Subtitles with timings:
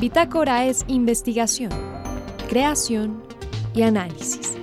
[0.00, 1.72] Bitácora es investigación,
[2.48, 3.20] creación
[3.74, 4.56] y análisis.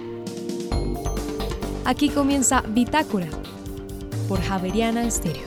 [1.83, 3.27] Aquí comienza Bitácora
[4.29, 5.43] por Javeriana Estéreo.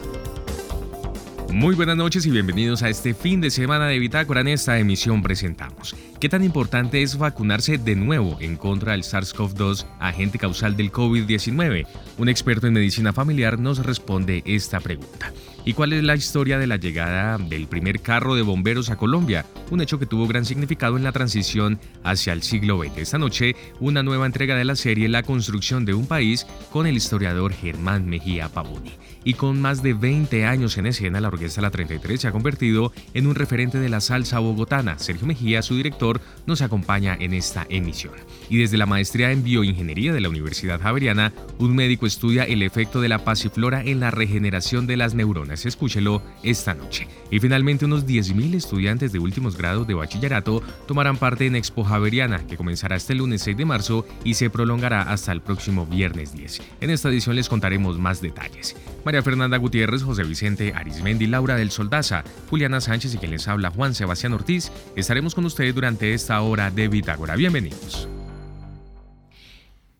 [1.51, 4.43] Muy buenas noches y bienvenidos a este fin de semana de Bitácora.
[4.43, 9.87] En esta emisión presentamos ¿Qué tan importante es vacunarse de nuevo en contra del SARS-CoV-2,
[10.01, 11.87] agente causal del COVID-19?
[12.19, 15.33] Un experto en medicina familiar nos responde esta pregunta.
[15.65, 19.45] ¿Y cuál es la historia de la llegada del primer carro de bomberos a Colombia?
[19.71, 22.99] Un hecho que tuvo gran significado en la transición hacia el siglo XX.
[22.99, 26.97] Esta noche, una nueva entrega de la serie La construcción de un país con el
[26.97, 28.93] historiador Germán Mejía Pavoni.
[29.25, 32.93] Y con más de 20 años en escena, la Orquesta La 33 se ha convertido
[33.15, 34.99] en un referente de la salsa bogotana.
[34.99, 38.15] Sergio Mejía, su director, nos acompaña en esta emisión.
[38.49, 43.01] Y desde la maestría en bioingeniería de la Universidad Javeriana, un médico estudia el efecto
[43.01, 47.07] de la pasiflora en la regeneración de las neuronas escúchelo esta noche.
[47.31, 52.47] Y finalmente unos 10.000 estudiantes de últimos grados de bachillerato tomarán parte en Expo Javeriana,
[52.47, 56.63] que comenzará este lunes 6 de marzo y se prolongará hasta el próximo viernes 10.
[56.81, 58.77] En esta edición les contaremos más detalles.
[59.09, 63.71] María Fernanda Gutiérrez, José Vicente Arismendi, Laura del Soldaza, Juliana Sánchez y quien les habla
[63.71, 67.35] Juan Sebastián Ortiz, estaremos con ustedes durante esta hora de Bitágora.
[67.35, 68.07] Bienvenidos.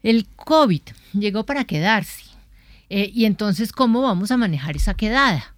[0.03, 0.83] El COVID
[1.15, 2.25] llegó para quedarse
[2.91, 5.55] eh, y entonces, ¿cómo vamos a manejar esa quedada?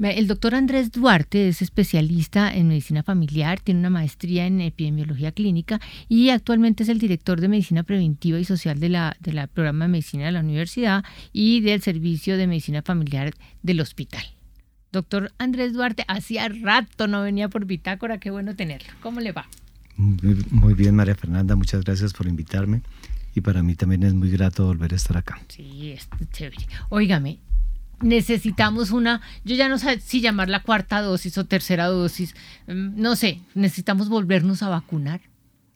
[0.00, 5.80] El doctor Andrés Duarte es especialista en medicina familiar, tiene una maestría en epidemiología clínica
[6.08, 9.86] y actualmente es el director de medicina preventiva y social de la, de la programa
[9.86, 13.32] de medicina de la universidad y del servicio de medicina familiar
[13.62, 14.22] del hospital.
[14.92, 18.88] Doctor Andrés Duarte, hacía rato no venía por Bitácora, qué bueno tenerlo.
[19.02, 19.48] ¿Cómo le va?
[19.96, 22.82] Muy bien, María Fernanda, muchas gracias por invitarme
[23.34, 25.40] y para mí también es muy grato volver a estar acá.
[25.48, 26.64] Sí, es chévere.
[26.88, 27.40] Óigame,
[28.00, 32.34] necesitamos una, yo ya no sé si llamar la cuarta dosis o tercera dosis,
[32.66, 35.20] mm, no sé, necesitamos volvernos a vacunar.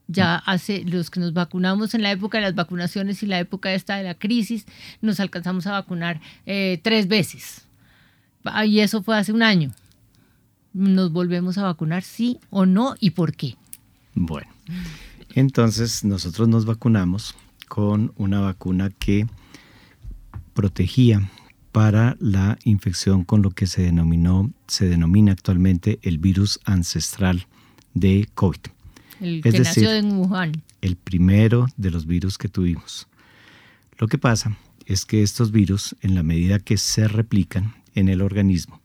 [0.08, 3.72] Ya hace los que nos vacunamos en la época de las vacunaciones y la época
[3.72, 4.66] esta de la crisis,
[5.00, 7.62] nos alcanzamos a vacunar eh, tres veces.
[8.44, 9.72] Ah, y eso fue hace un año.
[10.74, 12.94] ¿Nos volvemos a vacunar, sí o no?
[12.98, 13.56] ¿Y por qué?
[14.14, 14.50] Bueno,
[15.34, 17.34] entonces nosotros nos vacunamos
[17.68, 19.26] con una vacuna que
[20.52, 21.30] protegía
[21.72, 27.46] para la infección con lo que se denominó, se denomina actualmente el virus ancestral
[27.94, 28.60] de COVID.
[29.20, 30.62] El es que decir, nació en Wuhan.
[30.82, 33.08] El primero de los virus que tuvimos.
[33.98, 34.56] Lo que pasa
[34.86, 38.80] es que estos virus, en la medida que se replican en el organismo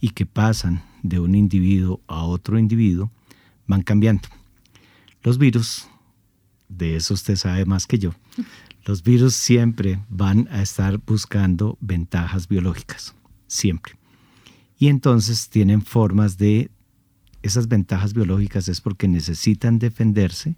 [0.00, 3.10] y que pasan de un individuo a otro individuo,
[3.66, 4.28] van cambiando.
[5.22, 5.88] Los virus
[6.68, 8.14] de eso usted sabe más que yo,
[8.84, 13.14] los virus siempre van a estar buscando ventajas biológicas,
[13.46, 13.98] siempre.
[14.78, 16.70] Y entonces tienen formas de,
[17.42, 20.56] esas ventajas biológicas es porque necesitan defenderse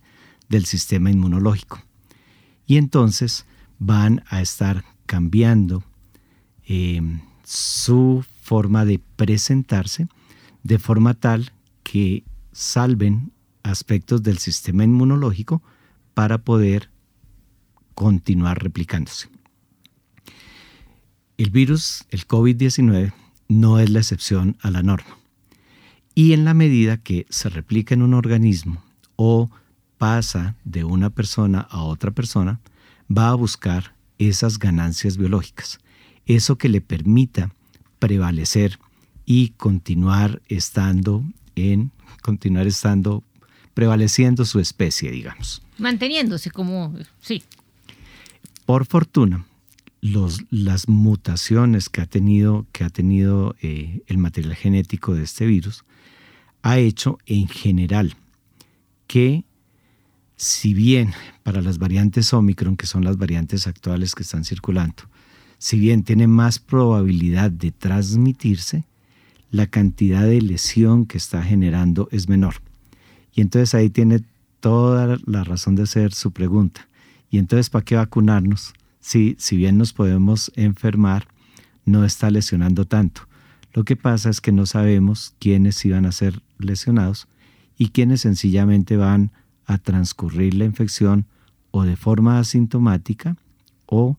[0.48, 1.82] del sistema inmunológico.
[2.66, 3.46] Y entonces
[3.78, 5.82] van a estar cambiando
[6.64, 10.08] em, su forma de presentarse
[10.62, 13.32] de forma tal que salven
[13.62, 15.62] aspectos del sistema inmunológico
[16.14, 16.90] para poder
[17.94, 19.28] continuar replicándose.
[21.38, 23.12] El virus, el COVID-19,
[23.48, 25.18] no es la excepción a la norma.
[26.14, 28.82] Y en la medida que se replica en un organismo
[29.16, 29.50] o
[29.98, 32.60] pasa de una persona a otra persona,
[33.10, 35.78] va a buscar esas ganancias biológicas,
[36.26, 37.54] eso que le permita
[37.98, 38.78] prevalecer
[39.24, 41.24] y continuar estando
[41.54, 41.92] en
[42.22, 43.24] continuar estando
[43.74, 45.62] prevaleciendo su especie, digamos.
[45.78, 47.42] Manteniéndose como, sí.
[48.70, 49.46] Por fortuna,
[50.00, 55.84] las mutaciones que ha tenido, eh, el material genético de este virus
[56.62, 58.14] ha hecho en general
[59.08, 59.44] que
[60.36, 65.02] si bien para las variantes Omicron, que son las variantes actuales que están circulando,
[65.58, 68.84] si bien tiene más probabilidad de transmitirse,
[69.50, 72.62] la cantidad de lesión que está generando es menor.
[73.34, 74.20] Y entonces ahí tiene
[74.60, 76.86] toda la razón de ser su pregunta.
[77.30, 78.74] Y entonces, ¿para qué vacunarnos?
[79.00, 81.28] Si, si bien nos podemos enfermar,
[81.84, 83.22] no está lesionando tanto.
[83.72, 87.28] Lo que pasa es que no sabemos quiénes iban a ser lesionados
[87.78, 89.30] y quiénes sencillamente van
[89.64, 91.26] a transcurrir la infección
[91.70, 93.36] o de forma asintomática
[93.86, 94.16] o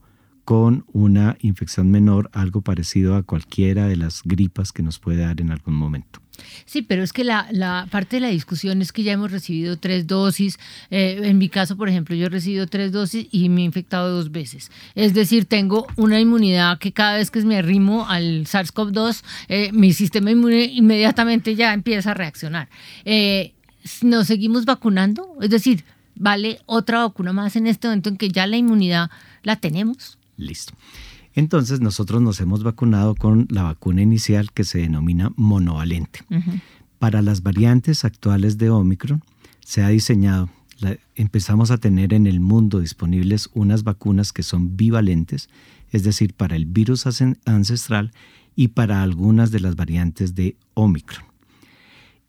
[0.52, 5.40] con una infección menor, algo parecido a cualquiera de las gripas que nos puede dar
[5.40, 6.20] en algún momento.
[6.66, 10.08] Sí, pero es que la, parte de la discusión es que ya hemos recibido tres
[10.08, 10.60] dosis.
[10.90, 14.14] Eh, en mi caso, por ejemplo, yo he recibido tres dosis y me he infectado
[14.14, 14.74] dos veces.
[14.94, 19.94] Es decir, tengo una inmunidad que cada vez que me arrimo al SARS-CoV-2, eh, mi
[19.94, 22.68] sistema inmune inmediatamente ya empieza a reaccionar.
[23.06, 23.54] Eh,
[24.02, 25.30] ¿Nos seguimos vacunando?
[25.40, 29.10] Es decir, ¿vale otra vacuna más en este momento en que ya la inmunidad
[29.44, 30.18] la tenemos?
[30.42, 30.74] Listo.
[31.34, 36.26] Entonces nosotros nos hemos vacunado con la vacuna inicial que se denomina monovalente.
[37.00, 39.24] Para las variantes actuales de Omicron
[39.64, 40.50] se ha diseñado,
[41.16, 45.50] empezamos a tener en el mundo disponibles unas vacunas que son bivalentes,
[45.92, 47.06] es decir, para el virus
[47.46, 48.12] ancestral
[48.56, 51.26] y para algunas de las variantes de Omicron.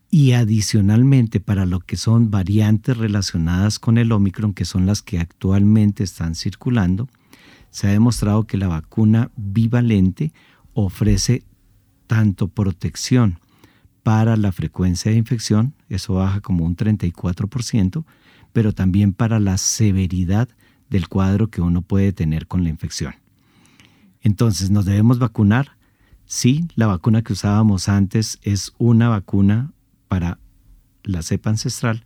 [0.09, 5.19] Y adicionalmente para lo que son variantes relacionadas con el Omicron, que son las que
[5.19, 7.09] actualmente están circulando,
[7.73, 10.31] se ha demostrado que la vacuna bivalente
[10.75, 11.43] ofrece
[12.05, 13.39] tanto protección
[14.03, 18.05] para la frecuencia de infección, eso baja como un 34%,
[18.51, 20.49] pero también para la severidad
[20.91, 23.15] del cuadro que uno puede tener con la infección.
[24.21, 25.71] Entonces, ¿nos debemos vacunar?
[26.27, 29.71] Sí, la vacuna que usábamos antes es una vacuna
[30.07, 30.37] para
[31.03, 32.03] la cepa ancestral.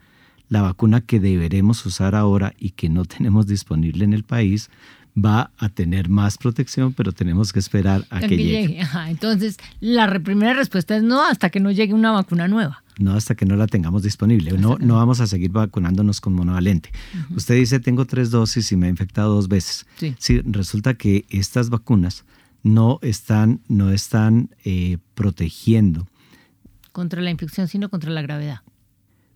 [0.47, 4.69] La vacuna que deberemos usar ahora y que no tenemos disponible en el país
[5.17, 8.79] va a tener más protección, pero tenemos que esperar a que, llegue.
[9.07, 12.83] Entonces, la primera respuesta es no hasta que no llegue una vacuna nueva.
[12.99, 14.51] No hasta que no la tengamos disponible.
[14.57, 16.91] No, no vamos a seguir vacunándonos con monovalente.
[17.35, 19.85] Usted dice, tengo tres dosis y me ha infectado dos veces.
[20.17, 20.41] Sí.
[20.45, 22.25] resulta que estas vacunas
[22.63, 26.07] no están, no están eh, protegiendo.
[26.91, 28.61] Contra la infección, sino contra la gravedad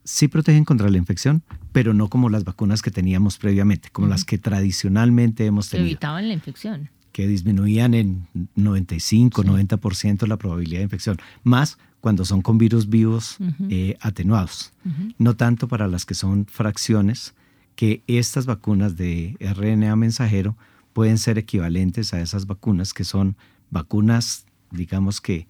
[0.03, 4.25] sí protegen contra la infección, pero no como las vacunas que teníamos previamente, como las
[4.25, 5.87] que tradicionalmente hemos tenido.
[5.87, 6.89] Evitaban la infección.
[7.11, 13.37] Que disminuían en 95, 90% la probabilidad de infección, más cuando son con virus vivos
[13.69, 14.73] eh, atenuados.
[15.17, 17.35] No tanto para las que son fracciones,
[17.75, 20.57] que estas vacunas de RNA mensajero
[20.93, 23.37] pueden ser equivalentes a esas vacunas que son
[23.69, 25.47] vacunas, digamos que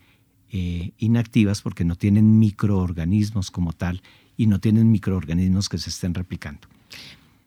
[0.51, 4.01] eh, inactivas porque no tienen microorganismos como tal
[4.41, 6.67] y no tienen microorganismos que se estén replicando.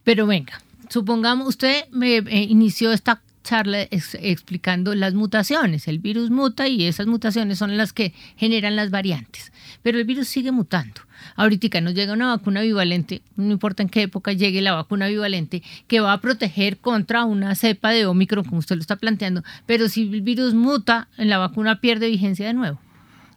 [0.04, 5.88] Pero venga, supongamos, usted me eh, inició esta charla explicando las mutaciones.
[5.88, 9.52] El virus muta y esas mutaciones son las que generan las variantes.
[9.82, 11.00] Pero el virus sigue mutando.
[11.34, 15.64] Ahorita nos llega una vacuna bivalente, no importa en qué época llegue la vacuna bivalente,
[15.88, 19.42] que va a proteger contra una cepa de Omicron, como usted lo está planteando.
[19.66, 22.78] Pero si el virus muta, la vacuna pierde vigencia de nuevo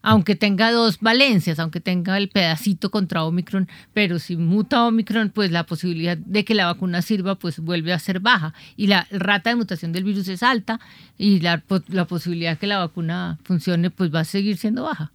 [0.01, 5.51] aunque tenga dos valencias, aunque tenga el pedacito contra Omicron, pero si muta Omicron, pues
[5.51, 8.53] la posibilidad de que la vacuna sirva, pues vuelve a ser baja.
[8.75, 10.79] Y la rata de mutación del virus es alta
[11.17, 15.11] y la, la posibilidad de que la vacuna funcione, pues va a seguir siendo baja.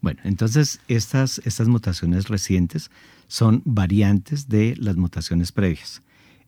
[0.00, 2.90] Bueno, entonces estas, estas mutaciones recientes
[3.26, 6.02] son variantes de las mutaciones previas.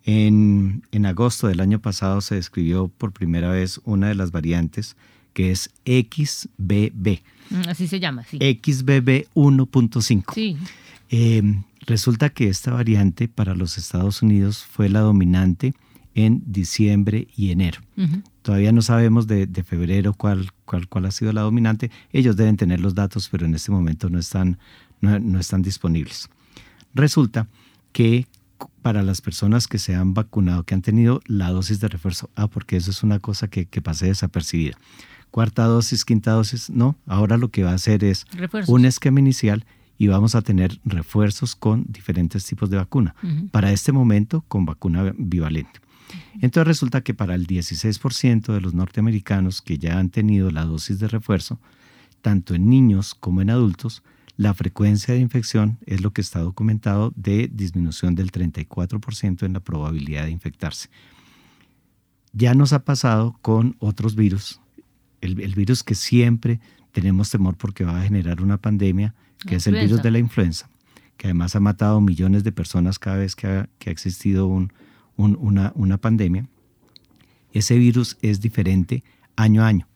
[0.04, 4.96] En, en agosto del año pasado se describió por primera vez una de las variantes
[5.36, 7.20] que es XBB.
[7.50, 8.38] Mm, así se llama, sí.
[8.38, 10.32] XBB 1.5.
[10.32, 10.56] Sí.
[11.10, 11.42] Eh,
[11.80, 15.74] resulta que esta variante para los Estados Unidos fue la dominante
[16.14, 17.82] en diciembre y enero.
[18.40, 21.90] Todavía no sabemos de, febrero cuál, cuál, cuál, ha sido la dominante.
[22.14, 24.58] Ellos deben tener los datos, pero en este momento no están,
[25.02, 26.30] no, están disponibles.
[26.94, 27.46] Resulta
[27.92, 28.26] que
[28.80, 32.48] para las personas que se han vacunado, que han tenido la dosis de refuerzo, ah,
[32.48, 34.78] porque eso es una cosa que, que pasé desapercibida
[35.36, 38.24] cuarta dosis, quinta dosis, no, ahora lo que va a hacer es
[38.68, 39.66] un esquema inicial
[39.98, 43.14] y vamos a tener refuerzos con diferentes tipos de vacuna.
[43.50, 45.78] Para este momento, con vacuna bivalente.
[46.40, 51.00] Entonces resulta que para el 16% de los norteamericanos que ya han tenido la dosis
[51.00, 51.60] de refuerzo,
[52.22, 54.02] tanto en niños como en adultos,
[54.38, 59.60] la frecuencia de infección es lo que está documentado de disminución del 34% en la
[59.60, 60.88] probabilidad de infectarse.
[62.32, 64.62] Ya nos ha pasado con otros virus
[65.20, 66.60] el, virus que siempre
[66.92, 69.14] tenemos temor porque va a generar una pandemia,
[69.46, 70.68] que es el virus de la influenza,
[71.16, 74.46] que además ha matado millones de personas cada vez que ha, existido
[75.16, 76.46] una, una pandemia.
[77.52, 79.02] Ese virus es diferente
[79.36, 79.86] año a año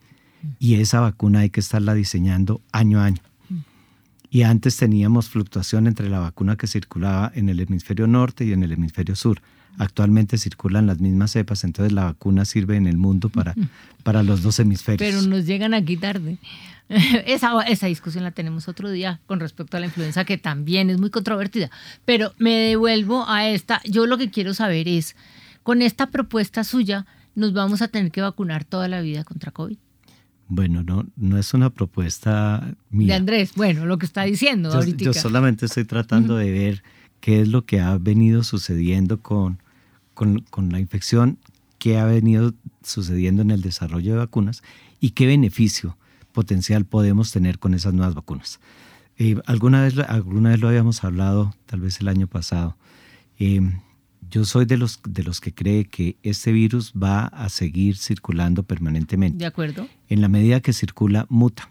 [0.59, 3.23] y esa vacuna hay que estarla diseñando año a año.
[4.33, 8.63] Y antes teníamos fluctuación entre la vacuna que circulaba en el hemisferio norte y en
[8.63, 9.43] el hemisferio sur.
[9.79, 13.55] Actualmente circulan las mismas cepas, entonces la vacuna sirve en el mundo para,
[14.03, 14.99] para los dos hemisferios.
[14.99, 16.39] Pero nos llegan aquí tarde.
[17.25, 20.99] Esa, esa discusión la tenemos otro día con respecto a la influenza, que también es
[20.99, 21.71] muy controvertida.
[22.05, 23.81] Pero me devuelvo a esta.
[23.85, 25.15] Yo lo que quiero saber es,
[25.63, 29.77] con esta propuesta suya, nos vamos a tener que vacunar toda la vida contra COVID.
[30.49, 33.07] Bueno, no, no es una propuesta mía.
[33.07, 35.05] De Andrés, bueno, lo que está diciendo yo, ahorita.
[35.05, 36.83] Yo solamente estoy tratando de ver
[37.21, 39.63] qué es lo que ha venido sucediendo con,
[40.15, 41.39] con, con, la infección,
[41.79, 44.63] qué ha venido sucediendo en el desarrollo de vacunas
[45.01, 45.97] y qué beneficio
[46.33, 48.61] potencial podemos tener con esas nuevas vacunas.
[49.19, 52.77] Eh, alguna, vez, alguna vez lo habíamos hablado, tal vez el año pasado.
[53.39, 53.61] Eh,
[54.31, 58.63] yo soy de los, de los que cree que este virus va a seguir circulando
[58.63, 59.39] permanentemente.
[59.39, 59.89] De acuerdo.
[60.09, 61.71] En la medida que circula, muta.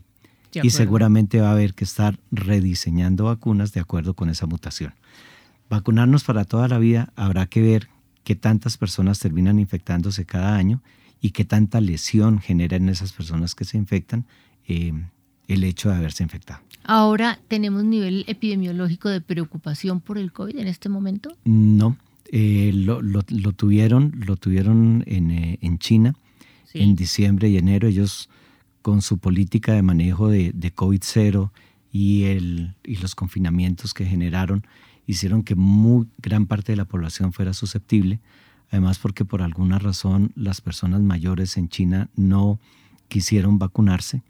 [0.51, 4.93] Y seguramente va a haber que estar rediseñando vacunas de acuerdo con esa mutación.
[5.69, 7.89] Vacunarnos para toda la vida habrá que ver
[8.23, 10.81] qué tantas personas terminan infectándose cada año
[11.21, 14.25] y qué tanta lesión genera en esas personas que se infectan
[14.67, 14.93] eh,
[15.47, 16.61] el hecho de haberse infectado.
[16.83, 21.35] Ahora, ¿tenemos nivel epidemiológico de preocupación por el COVID en este momento?
[21.45, 21.97] No,
[22.31, 23.21] eh, lo, lo,
[23.53, 26.15] tuvieron, lo tuvieron en, eh, en China
[26.73, 27.87] en diciembre y enero.
[27.87, 28.29] Ellos
[28.81, 31.51] con su política de manejo de, de COVID-0
[31.91, 34.65] y, el, y los confinamientos que generaron,
[35.09, 38.19] hicieron que muy gran parte de la población fuera susceptible.
[38.69, 42.59] Además, porque por alguna razón las personas mayores en China no
[43.07, 44.21] quisieron vacunarse.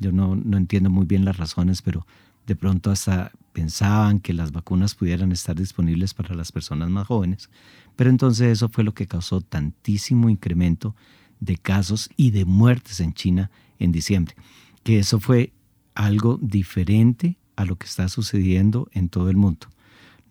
[0.00, 2.06] Yo no, no entiendo muy bien las razones, pero
[2.46, 7.50] de pronto hasta pensaban que las vacunas pudieran estar disponibles para las personas más jóvenes,
[7.94, 10.96] pero entonces eso fue lo que causó tantísimo incremento
[11.40, 14.34] de casos y de muertes en China en diciembre,
[14.82, 15.52] que eso fue
[15.94, 19.66] algo diferente a lo que está sucediendo en todo el mundo.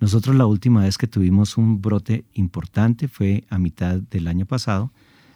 [0.02, 4.92] Nosotros la última vez que tuvimos un brote importante fue a mitad del año pasado,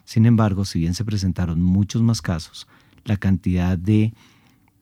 [0.06, 2.68] sin embargo, si bien se presentaron muchos más casos,
[3.04, 4.12] la cantidad de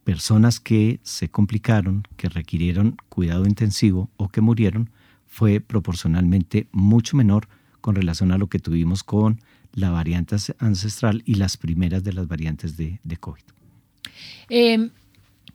[0.06, 4.90] personas que se complicaron, que requirieron cuidado intensivo o que murieron,
[5.28, 7.50] fue proporcionalmente mucho menor
[7.82, 9.42] con relación a lo que tuvimos con
[9.74, 13.44] la variante ancestral y las primeras de las variantes de, COVID.
[14.48, 14.92] Em,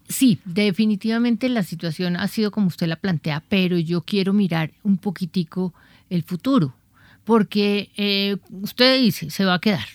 [0.09, 4.99] sí, definitivamente la situación ha sido como usted la plantea, pero yo quiero mirar un
[4.99, 5.75] poquitico
[6.11, 6.75] el futuro,
[7.25, 9.87] porque eh, usted dice, se va a quedar,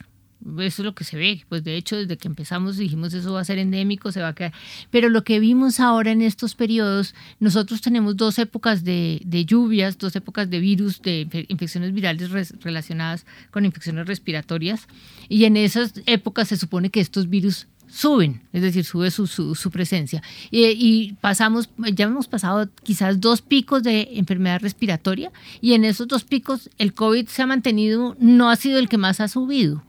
[0.60, 1.44] eso es lo que se ve.
[1.48, 4.36] Pues de hecho, desde que empezamos dijimos eso va a ser endémico, se va a
[4.36, 4.54] quedar.
[4.92, 10.16] Pero lo que vimos ahora en estos periodos, nosotros tenemos dos épocas de, lluvias, dos
[10.16, 12.30] épocas de virus, de infecciones virales
[12.62, 14.88] relacionadas con infecciones respiratorias.
[15.30, 20.24] Y en esas épocas se supone que estos virus suben, es decir, sube su, presencia.
[20.50, 25.32] Y, pasamos, ya hemos pasado quizás dos picos de enfermedad respiratoria
[25.62, 28.98] y en esos dos picos el COVID se ha mantenido, no ha sido el que
[28.98, 29.84] más ha subido.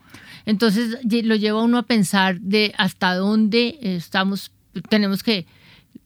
[0.44, 4.52] Entonces lo lleva uno a pensar de hasta dónde estamos,
[4.90, 5.46] tenemos que,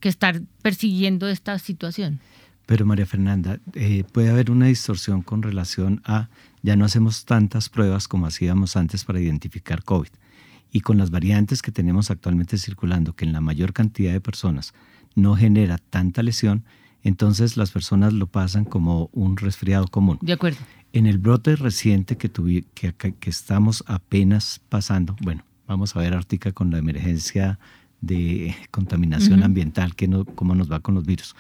[0.03, 2.21] estar persiguiendo esta situación.
[2.67, 6.29] Pero María Fernanda, eh, puede haber una distorsión con relación a
[6.63, 10.11] ya no hacemos tantas pruebas como hacíamos antes para identificar COVID.
[10.71, 14.75] Y con las variantes que tenemos actualmente circulando, que en la mayor cantidad de personas
[15.15, 16.65] no genera tanta lesión,
[17.03, 20.19] entonces las personas lo pasan como un resfriado común.
[20.21, 20.59] De acuerdo.
[20.93, 22.31] En el brote reciente que,
[22.75, 27.59] que, que, estamos apenas pasando, bueno, vamos a ver Ártica con la emergencia
[28.01, 31.35] de contaminación ambiental, que no, cómo nos va con los virus.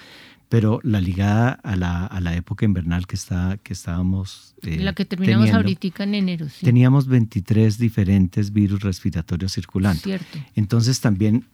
[0.49, 4.55] Pero la ligada a la, a la época invernal que, está, que estábamos...
[4.63, 6.49] Eh, la que terminamos ahorita en enero.
[6.49, 6.65] Sí.
[6.65, 10.01] Teníamos 23 diferentes virus respiratorios circulando.
[10.01, 10.39] Cierto.
[10.55, 11.45] Entonces también,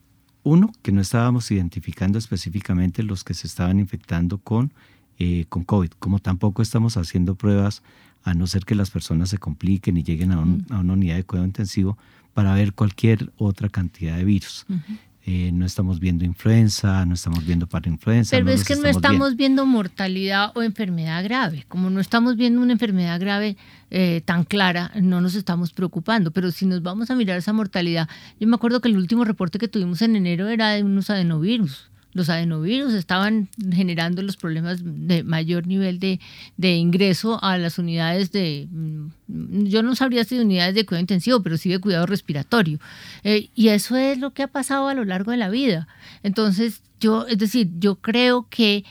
[0.45, 4.73] uno, que no estábamos identificando específicamente los que se estaban infectando con
[5.21, 7.85] eh, con COVID, como tampoco estamos haciendo pruebas
[8.25, 11.47] a no ser que las personas se compliquen y lleguen a, una unidad de cuidado
[11.47, 11.97] intensivo
[12.33, 14.67] para ver cualquier otra cantidad de virus.
[15.27, 18.37] Eh, no estamos viendo influenza, no estamos viendo parainfluenza.
[18.37, 19.65] Pero es que no estamos viendo.
[19.65, 21.65] mortalidad o enfermedad grave.
[21.69, 23.57] Como no estamos viendo una enfermedad grave
[23.91, 26.31] eh, tan clara, no nos estamos preocupando.
[26.31, 28.07] Pero si nos vamos a mirar esa mortalidad,
[28.39, 31.91] yo me acuerdo que el último reporte que tuvimos en enero era de unos adenovirus
[32.15, 36.21] los adenovirus estaban generando los problemas de mayor nivel de,
[36.77, 41.43] ingreso a las unidades de, mm, yo no sabría si de unidades de cuidado intensivo,
[41.43, 42.79] pero sí de cuidado respiratorio.
[43.25, 45.89] Eh, y eso es lo que ha pasado a lo largo de la vida.
[46.23, 48.85] Entonces, yo, es decir, yo creo que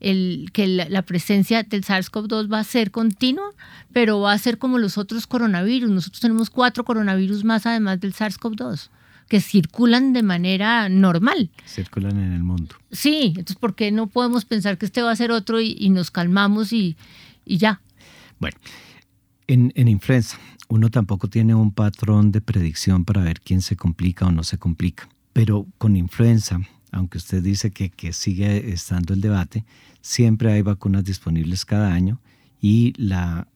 [0.00, 3.50] el, que la, la, presencia del SARS-CoV-2 va a ser continua,
[3.92, 5.90] pero va a ser como los otros coronavirus.
[5.90, 8.88] Nosotros tenemos cuatro coronavirus más además del SARS-CoV-2
[9.32, 11.50] que circulan de manera normal.
[11.64, 12.74] Circulan en el mundo.
[12.90, 16.10] Sí, entonces ¿por qué no podemos pensar que este va a ser otro y, nos
[16.10, 16.98] calmamos y,
[17.46, 17.80] ya?
[18.38, 18.58] Bueno,
[19.46, 24.26] en, en influenza uno tampoco tiene un patrón de predicción para ver quién se complica
[24.26, 26.60] o no se complica, pero con influenza,
[26.90, 29.64] aunque usted dice que, que sigue estando el debate,
[30.02, 32.20] siempre hay vacunas disponibles cada año
[32.60, 33.48] y la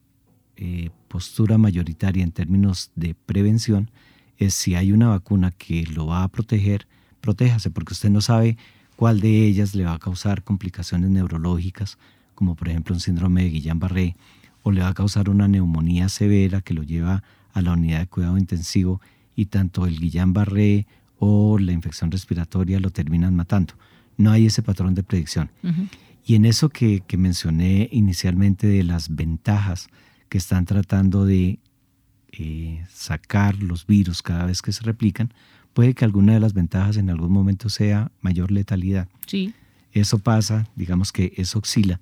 [0.55, 3.91] eh, postura mayoritaria en términos de prevención
[4.37, 6.87] es si hay una vacuna que lo va a proteger,
[7.21, 8.57] protéjase, porque usted no sabe
[8.95, 11.97] cuál de ellas le va a causar complicaciones neurológicas,
[12.35, 14.15] como por ejemplo un síndrome de Guillain-Barré,
[14.63, 18.07] o le va a causar una neumonía severa que lo lleva a la unidad de
[18.07, 19.01] cuidado intensivo
[19.35, 20.85] y tanto el Guillain-Barré
[21.19, 23.73] o la infección respiratoria lo terminan matando.
[24.17, 25.49] No hay ese patrón de predicción.
[26.25, 29.87] Y en eso que, mencioné inicialmente de las ventajas
[30.29, 31.59] que están tratando de
[32.31, 35.33] eh, sacar los virus cada vez que se replican,
[35.73, 39.07] puede que alguna de las ventajas en algún momento sea mayor letalidad.
[39.25, 39.53] Sí.
[39.91, 41.99] Eso pasa, digamos que eso oscila.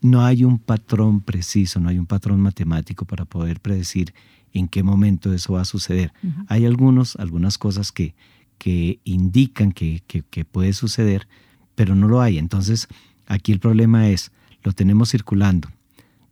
[0.00, 4.12] No hay un patrón preciso, no hay un patrón matemático para poder predecir
[4.52, 6.12] en qué momento eso va a suceder.
[6.48, 8.14] Hay algunos, algunas cosas que,
[8.58, 11.28] que indican que, que, puede suceder,
[11.74, 12.38] pero no lo hay.
[12.38, 12.88] Entonces,
[13.26, 14.32] aquí el problema es,
[14.64, 15.68] lo tenemos circulando,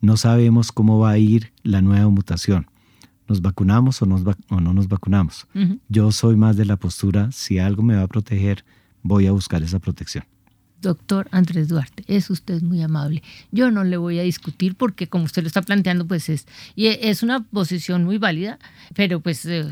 [0.01, 2.67] no sabemos cómo va a ir la nueva mutación
[3.29, 5.47] nos vacunamos o, o no nos vacunamos.
[5.89, 8.65] Yo soy más de la postura, si algo me va a proteger,
[9.03, 10.25] voy a buscar esa protección.
[10.81, 13.23] Doctor Andrés Duarte, es usted muy amable.
[13.51, 16.87] Yo no le voy a discutir porque como usted lo está planteando, pues es, y
[16.87, 18.59] es una posición muy válida,
[18.95, 19.67] pero pues eh,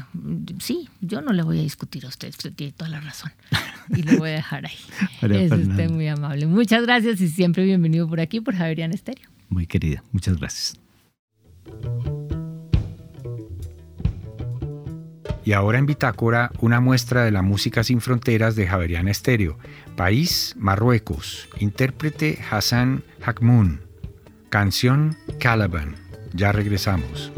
[0.58, 3.30] sí, yo no le voy a discutir a usted, usted tiene toda la razón.
[3.94, 4.78] Y lo voy a dejar ahí.
[5.30, 6.46] es usted muy amable.
[6.46, 9.28] Muchas gracias y siempre bienvenido por aquí, por Javerian Estéreo.
[9.50, 10.80] Muy querida, muchas gracias.
[15.44, 19.58] Y ahora en Bitácora, una muestra de la música sin fronteras de Javeriana Estéreo.
[19.96, 21.48] País, Marruecos.
[21.58, 23.80] Intérprete Hassan Hakmoun.
[24.48, 25.96] Canción Calaban.
[26.32, 27.30] Ya regresamos.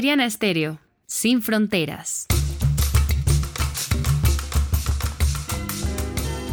[0.00, 2.24] Javeriana Estéreo, sin fronteras.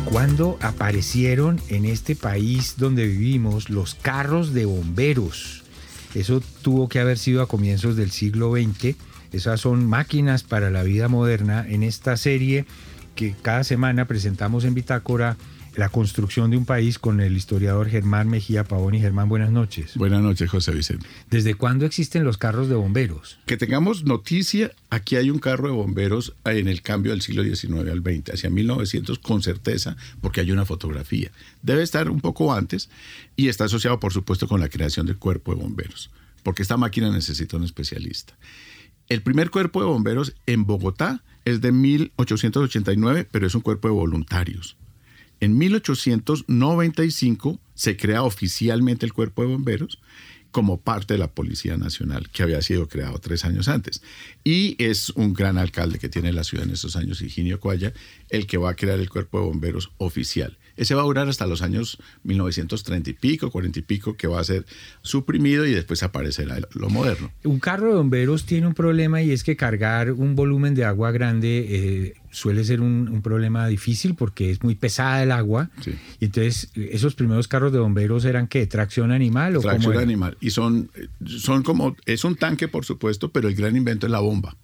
[0.03, 5.63] ¿Cuándo aparecieron en este país donde vivimos los carros de bomberos?
[6.13, 8.97] Eso tuvo que haber sido a comienzos del siglo XX.
[9.31, 11.65] Esas son máquinas para la vida moderna.
[11.69, 12.65] En esta serie
[13.15, 15.37] que cada semana presentamos en Bitácora,
[15.77, 18.95] la construcción de un país con el historiador Germán Mejía Pavón.
[18.95, 19.95] Y Germán, buenas noches.
[19.95, 21.07] Buenas noches, José Vicente.
[21.29, 23.37] ¿Desde cuándo existen los carros de bomberos?
[23.45, 27.91] Que tengamos noticia, aquí hay un carro de bomberos en el cambio del siglo XIX
[27.91, 31.31] al XX, hacia 1900 con certeza, porque hay una fotografía.
[31.61, 32.89] Debe estar un poco antes
[33.35, 36.09] y está asociado, por supuesto, con la creación del cuerpo de bomberos,
[36.41, 38.33] porque esta máquina necesita un especialista.
[39.09, 43.93] El primer cuerpo de bomberos en Bogotá es de 1889, pero es un cuerpo de
[43.93, 44.75] voluntarios.
[45.39, 49.99] En 1895 se crea oficialmente el Cuerpo de Bomberos
[50.51, 54.01] como parte de la Policía Nacional, que había sido creado tres años antes.
[54.43, 57.93] Y es un gran alcalde que tiene la ciudad en estos años, Higinio Cuaya,
[58.29, 60.57] el que va a crear el Cuerpo de Bomberos oficial.
[60.77, 64.39] Ese va a durar hasta los años 1930 y pico, 40 y pico, que va
[64.39, 64.65] a ser
[65.01, 67.31] suprimido y después aparecerá lo moderno.
[67.43, 71.11] Un carro de bomberos tiene un problema y es que cargar un volumen de agua
[71.11, 75.69] grande eh, suele ser un, problema difícil porque es muy pesada el agua.
[76.19, 80.37] Y entonces, esos primeros carros de bomberos eran que tracción animal o tracción animal.
[80.39, 80.91] Y son,
[81.25, 84.55] son como, es un tanque, por supuesto, pero el gran invento es la bomba.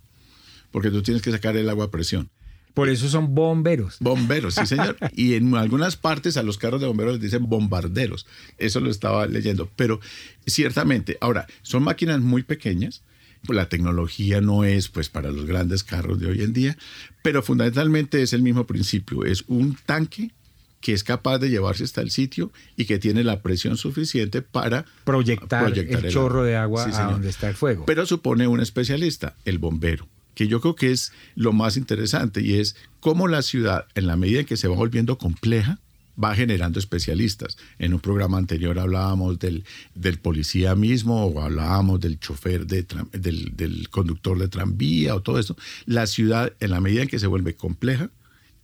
[0.71, 2.29] Porque tú tienes que sacar el agua a presión.
[2.73, 3.97] Por eso son bomberos.
[3.99, 4.97] Bomberos, sí, señor.
[5.13, 8.25] y en algunas partes a los carros de bomberos les dicen bombarderos.
[8.57, 9.69] Eso lo estaba leyendo.
[9.75, 9.99] Pero
[10.45, 13.03] ciertamente, ahora, son máquinas muy pequeñas.
[13.47, 16.77] La tecnología no es pues para los grandes carros de hoy en día,
[17.23, 19.25] pero fundamentalmente es el mismo principio.
[19.25, 20.31] Es un tanque
[20.79, 24.85] que es capaz de llevarse hasta el sitio y que tiene la presión suficiente para
[25.03, 27.85] proyectar, el, chorro de agua a donde está el fuego.
[27.85, 32.55] Pero supone un especialista, el bombero que yo creo que es lo más interesante y
[32.55, 35.79] es cómo la ciudad, en la medida en que se va volviendo compleja,
[36.21, 37.57] va generando especialistas.
[37.79, 39.63] En un programa anterior hablábamos del,
[39.95, 45.39] del policía mismo o hablábamos del chofer, de del, del conductor de tranvía o todo
[45.39, 45.57] eso.
[45.85, 48.09] La ciudad, en la medida en que se vuelve compleja,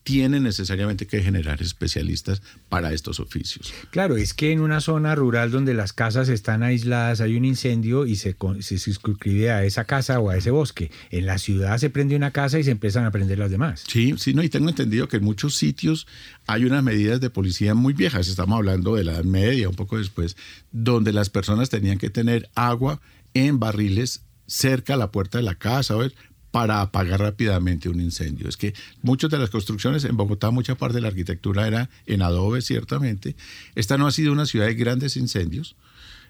[0.09, 3.71] tienen necesariamente que generar especialistas para estos oficios.
[3.91, 8.07] Claro, es que en una zona rural donde las casas están aisladas hay un incendio
[8.07, 10.89] y se, se suscribe a esa casa o a ese bosque.
[11.11, 13.83] En la ciudad se prende una casa y se empiezan a prender las demás.
[13.87, 16.07] Sí, sí, no, y tengo entendido que en muchos sitios
[16.47, 19.99] hay unas medidas de policía muy viejas, estamos hablando de la Edad Media, un poco
[19.99, 20.35] después,
[20.71, 22.99] donde las personas tenían que tener agua
[23.35, 26.13] en barriles cerca a la puerta de la casa, ¿ves?
[26.51, 28.49] Para apagar rápidamente un incendio.
[28.49, 32.21] Es que muchas de las construcciones en Bogotá, mucha parte de la arquitectura era en
[32.21, 33.35] adobe, ciertamente.
[33.75, 35.75] Esta no ha sido una ciudad de grandes incendios,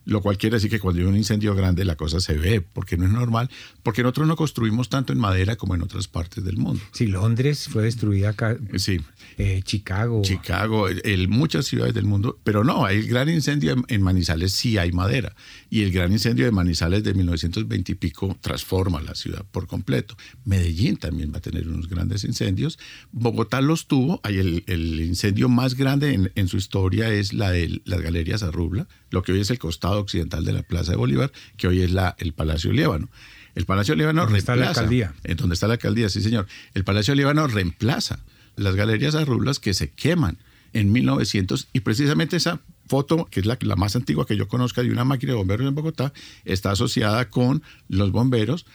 [0.10, 2.98] lo cual quiere decir que cuando hay un incendio grande la cosa se ve, porque
[2.98, 3.50] no es normal,
[3.84, 6.82] porque nosotros no construimos tanto en madera como en otras partes del mundo.
[6.92, 8.58] Sí, Londres fue destruida acá.
[8.78, 9.00] Sí.
[9.38, 10.22] Eh, Chicago.
[10.24, 14.78] Chicago, el, muchas ciudades del mundo, pero no, hay el gran incendio en, Manizales sí
[14.78, 15.36] hay madera,
[15.70, 20.18] y el gran incendio de Manizales de 1920 y pico transforma la ciudad por completo.
[20.46, 22.80] Medellín también va a tener unos grandes incendios,
[23.12, 28.02] Bogotá los tuvo, hay el, incendio más grande en, su historia es la de las
[28.02, 31.68] galerías Arrubla, lo que hoy es el costado occidental de la Plaza de Bolívar, que
[31.68, 33.10] hoy es la, el Palacio Líbano.
[33.56, 34.38] El Palacio Líbano reemplaza.
[34.38, 35.14] está la alcaldía.
[35.24, 36.48] En donde está la alcaldía, sí, señor.
[36.74, 38.20] El Palacio Líbano reemplaza
[38.56, 40.38] las galerías Arrublas que se queman
[40.74, 44.82] en 1900 y precisamente esa foto, que es la, la, más antigua que yo conozca
[44.82, 46.12] de una máquina de bomberos en Bogotá,
[46.44, 48.66] está asociada con los bomberos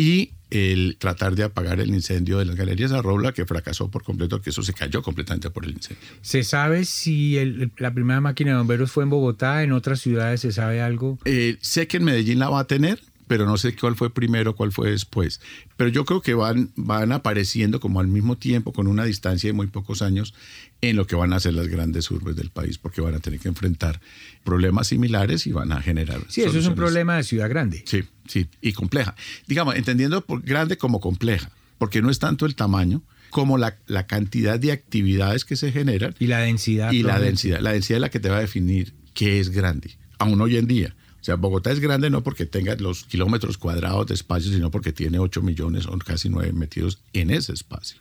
[0.00, 4.40] y el tratar de apagar el incendio de las galerías Arrobla, que fracasó por completo,
[4.40, 6.02] que eso se cayó completamente por el incendio.
[6.22, 7.36] ¿Se sabe si
[7.76, 11.18] la primera máquina de bomberos fue en Bogotá, en otras ciudades se sabe algo?
[11.26, 12.98] Eh, sé que en Medellín la va a tener,
[13.30, 15.40] pero no sé cuál fue primero, cuál fue después.
[15.76, 19.52] Pero yo creo que van, van apareciendo como al mismo tiempo, con una distancia de
[19.52, 20.34] muy pocos años,
[20.80, 23.38] en lo que van a ser las grandes urbes del país, porque van a tener
[23.38, 24.00] que enfrentar
[24.42, 26.20] problemas similares y van a generar.
[26.26, 27.84] Sí, eso es un problema de ciudad grande.
[27.86, 29.14] Sí, sí, y compleja.
[29.46, 34.08] Digamos, entendiendo por grande como compleja, porque no es tanto el tamaño, como la, la,
[34.08, 36.16] cantidad de actividades que se generan.
[36.18, 36.90] Y la densidad.
[36.90, 37.60] Y la densidad.
[37.60, 40.66] La densidad es la que te va a definir qué es grande, aún hoy en
[40.66, 40.96] día.
[41.20, 44.92] O sea, Bogotá es grande no porque tenga los kilómetros cuadrados de espacio, sino porque
[44.92, 48.00] tiene 8 millones o casi 9 metidos en ese espacio.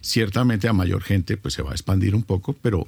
[0.00, 2.86] Ciertamente a mayor gente pues se va a expandir un poco, pero,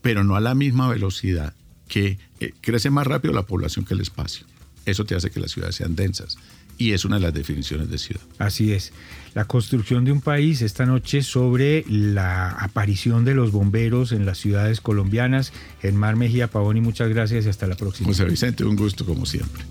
[0.00, 1.54] pero no a la misma velocidad
[1.88, 4.46] que eh, crece más rápido la población que el espacio.
[4.86, 6.38] Eso te hace que las ciudades sean densas
[6.78, 8.22] y es una de las definiciones de ciudad.
[8.38, 8.92] Así es.
[9.38, 14.38] La construcción de un país esta noche sobre la aparición de los bomberos en las
[14.38, 15.52] ciudades colombianas.
[15.80, 18.08] Germán Mejía Pavoni, muchas gracias y hasta la próxima.
[18.08, 19.62] José Vicente, un gusto como siempre.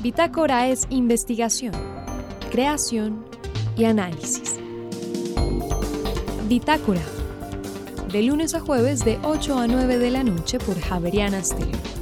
[0.00, 1.72] Bitácora es investigación,
[2.52, 3.26] creación
[3.76, 4.60] y análisis.
[6.48, 7.02] Bitácora
[8.12, 11.93] de lunes a jueves de 8 a 9 de la noche por Javeriana Stereo.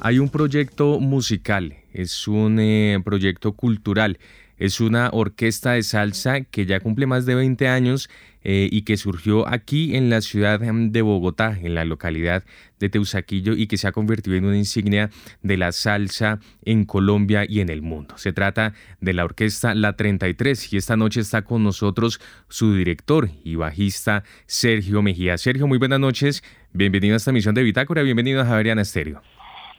[0.00, 4.18] Hay un proyecto musical, es un eh, proyecto cultural,
[4.56, 8.08] es una orquesta de salsa que ya cumple más de 20 años
[8.44, 12.44] eh, y que surgió aquí en la ciudad de Bogotá, en la localidad
[12.78, 15.10] de Teusaquillo y que se ha convertido en una insignia
[15.42, 18.16] de la salsa en Colombia y en el mundo.
[18.18, 23.30] Se trata de la orquesta La 33 y esta noche está con nosotros su director
[23.42, 25.38] y bajista Sergio Mejía.
[25.38, 29.22] Sergio, muy buenas noches, bienvenido a esta misión de Bitácora, bienvenido a Javeriana Estéreo.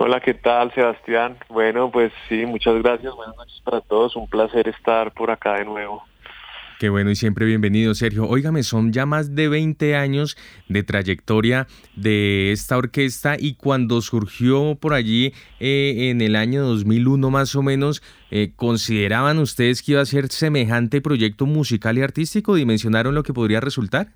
[0.02, 1.38] Hola, ¿qué tal, Sebastián?
[1.50, 5.66] Bueno, pues sí, muchas gracias, buenas noches para todos, un placer estar por acá de
[5.66, 6.06] nuevo.
[6.80, 8.26] Qué bueno y siempre bienvenido, Sergio.
[8.26, 10.38] Óigame, son ya más de 20 años
[10.70, 17.30] de trayectoria de esta orquesta y cuando surgió por allí eh, en el año 2001
[17.30, 22.56] más o menos, eh, ¿consideraban ustedes que iba a ser semejante proyecto musical y artístico?
[22.56, 24.14] ¿Dimensionaron lo que podría resultar?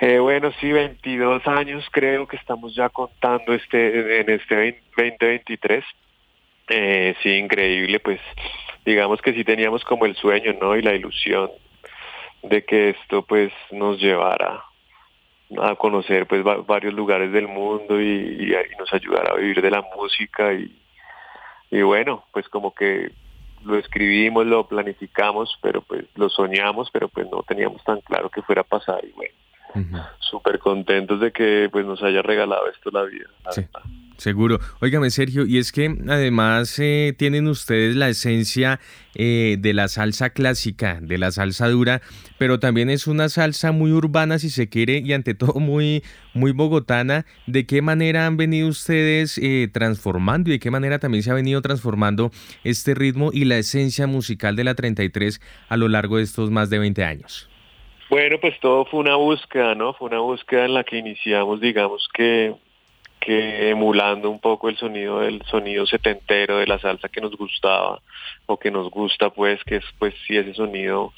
[0.00, 5.84] Eh, bueno, sí, 22 años creo que estamos ya contando este en este 2023.
[7.22, 8.20] sí, increíble, pues
[8.84, 10.76] digamos que sí teníamos como el sueño, ¿no?
[10.76, 11.50] Y la ilusión
[12.42, 14.64] de que esto pues nos llevara
[15.62, 20.52] a conocer pues varios lugares del mundo y, nos ayudara a vivir de la música
[20.52, 20.76] y,
[21.70, 23.12] y bueno, pues como que
[23.64, 28.42] lo escribimos, lo planificamos, pero pues lo soñamos, pero pues no teníamos tan claro que
[28.42, 29.34] fuera a pasar y bueno,
[30.20, 33.26] súper contentos de que pues nos haya regalado esto la vida.
[34.16, 34.60] Seguro.
[34.80, 38.80] Óigame, Sergio, y es que además eh, tienen ustedes la esencia
[39.14, 42.00] eh, de la salsa clásica, de la salsa dura,
[42.38, 46.02] pero también es una salsa muy urbana, si se quiere, y ante todo muy,
[46.32, 47.26] muy bogotana.
[47.46, 51.34] ¿De qué manera han venido ustedes eh, transformando y de qué manera también se ha
[51.34, 52.30] venido transformando
[52.64, 56.70] este ritmo y la esencia musical de la 33 a lo largo de estos más
[56.70, 57.50] de 20 años?
[58.08, 59.92] Bueno, pues todo fue una búsqueda, ¿no?
[59.94, 62.54] Fue una búsqueda en la que iniciamos, digamos que
[63.26, 68.00] que emulando un poco el sonido del sonido setentero de la salsa que nos gustaba
[68.46, 71.12] o que nos gusta pues que es pues sí ese sonido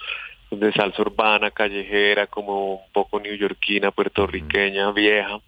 [0.50, 5.40] de salsa urbana, callejera, como un poco neoyorquina, puertorriqueña, vieja,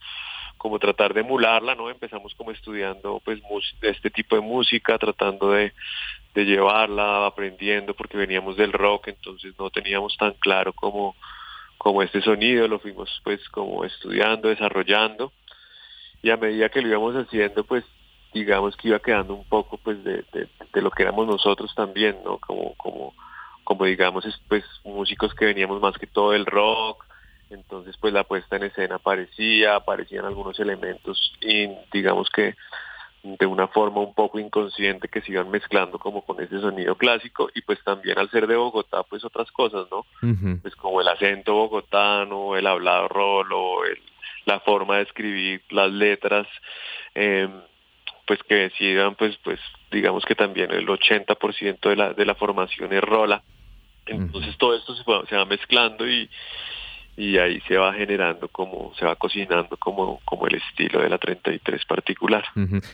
[0.58, 1.88] como tratar de emularla, ¿no?
[1.88, 3.40] Empezamos como estudiando pues
[3.80, 5.72] este tipo de música, tratando de,
[6.34, 11.16] de llevarla, aprendiendo, porque veníamos del rock, entonces no teníamos tan claro como,
[11.78, 15.32] como este sonido, lo fuimos pues como estudiando, desarrollando,
[16.22, 17.84] y a medida que lo íbamos haciendo, pues
[18.32, 22.16] digamos que iba quedando un poco pues de, de, de lo que éramos nosotros también,
[22.24, 22.38] ¿no?
[22.38, 23.14] Como, como
[23.70, 27.04] como digamos pues músicos que veníamos más que todo del rock
[27.50, 32.56] entonces pues la puesta en escena aparecía aparecían algunos elementos y digamos que
[33.22, 37.50] de una forma un poco inconsciente que se iban mezclando como con ese sonido clásico
[37.54, 40.06] y pues también al ser de Bogotá pues otras cosas no
[40.62, 43.98] pues como el acento bogotano el hablado rolo el,
[44.46, 46.46] la forma de escribir las letras
[47.14, 47.48] eh,
[48.26, 52.92] pues que decidan pues pues digamos que también el 80% de la de la formación
[52.92, 53.42] es rola.
[54.06, 56.28] Entonces todo esto se va, se va mezclando y,
[57.16, 61.18] y ahí se va generando como, se va cocinando como, como el estilo de la
[61.18, 62.44] 33 particular.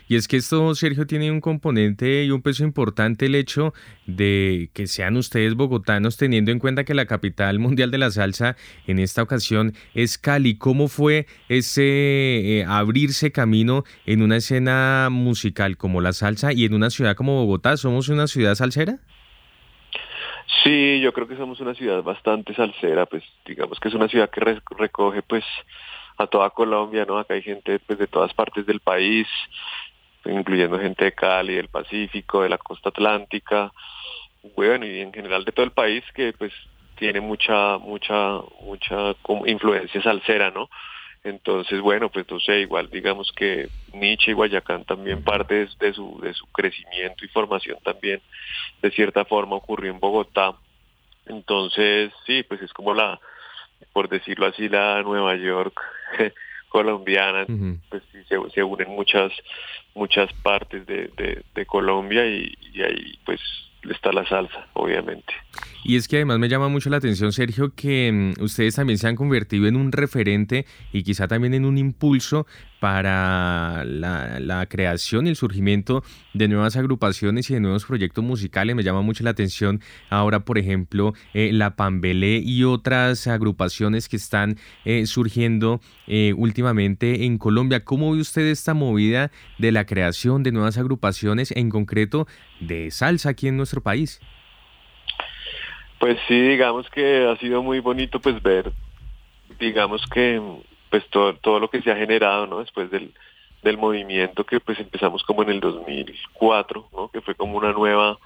[0.08, 3.72] Y es que esto, Sergio, tiene un componente y un peso importante el hecho
[4.06, 8.56] de que sean ustedes bogotanos, teniendo en cuenta que la capital mundial de la salsa
[8.86, 10.56] en esta ocasión es Cali.
[10.56, 16.74] ¿Cómo fue ese eh, abrirse camino en una escena musical como la salsa y en
[16.74, 17.76] una ciudad como Bogotá?
[17.76, 18.98] ¿Somos una ciudad salsera?
[20.62, 24.30] Sí, yo creo que somos una ciudad bastante salsera, pues digamos que es una ciudad
[24.30, 25.44] que recoge pues
[26.18, 27.18] a toda Colombia, ¿no?
[27.18, 29.26] Acá hay gente pues de todas partes del país,
[30.24, 33.72] incluyendo gente de Cali, del Pacífico, de la costa atlántica,
[34.54, 36.52] bueno, y en general de todo el país que pues
[36.96, 39.14] tiene mucha, mucha, mucha
[39.46, 40.68] influencia salsera, ¿no?
[41.26, 46.20] Entonces, bueno, pues no sé, igual digamos que Nietzsche y Guayacán también parte de, su,
[46.22, 48.20] de su crecimiento y formación también,
[48.80, 50.54] de cierta forma, ocurrió en Bogotá.
[51.26, 53.18] Entonces, sí, pues es como la,
[53.92, 55.80] por decirlo así, la Nueva York
[56.68, 57.44] colombiana,
[57.88, 59.32] pues sí, se, unen muchas,
[59.94, 61.10] muchas partes de,
[61.52, 63.40] de, Colombia y, y ahí pues
[63.92, 65.32] está la salsa, obviamente.
[65.84, 69.06] Y es que además me llama mucho la atención, Sergio, que mm, ustedes también se
[69.06, 72.46] han convertido en un referente y quizá también en un impulso
[72.80, 76.02] para la, creación y el surgimiento
[76.34, 78.74] de nuevas agrupaciones y de nuevos proyectos musicales.
[78.74, 84.16] Me llama mucho la atención ahora, por ejemplo, eh, La Pambelé y otras agrupaciones que
[84.16, 87.84] están eh, surgiendo eh, últimamente en Colombia.
[87.84, 92.26] ¿Cómo ve usted esta movida de la creación de nuevas agrupaciones, en concreto
[92.60, 94.20] de salsa aquí en nuestro país?
[95.98, 98.72] Pues sí, digamos que ha sido muy bonito pues ver,
[99.58, 100.40] digamos que
[100.90, 102.60] pues todo, todo lo que se ha generado, ¿no?
[102.60, 103.12] Después del,
[103.62, 107.08] del movimiento que pues empezamos como en el 2004, ¿no?
[107.08, 108.18] Que fue como una nueva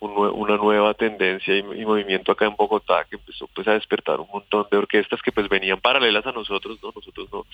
[0.00, 4.66] una nueva tendencia y, movimiento acá en Bogotá que empezó pues a despertar un montón
[4.70, 6.92] de orquestas que pues venían paralelas a nosotros, ¿no?
[6.94, 7.46] Nosotros no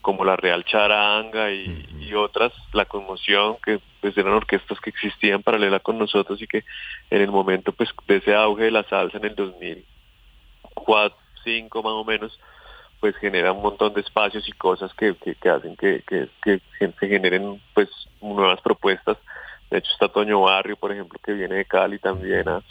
[0.00, 5.80] como la Real Charanga y, otras, la conmoción, que pues eran orquestas que existían paralela
[5.80, 6.62] con nosotros y que
[7.10, 11.92] en el momento pues de ese auge de la salsa en el 2004, 2005 más
[11.92, 12.38] o menos,
[13.00, 17.08] pues genera un montón de espacios y cosas que, que, hacen que, que, que, se
[17.08, 17.88] generen pues
[18.20, 19.16] nuevas propuestas.
[19.70, 22.62] De hecho está Toño Barrio, por ejemplo, que viene de Cali también a,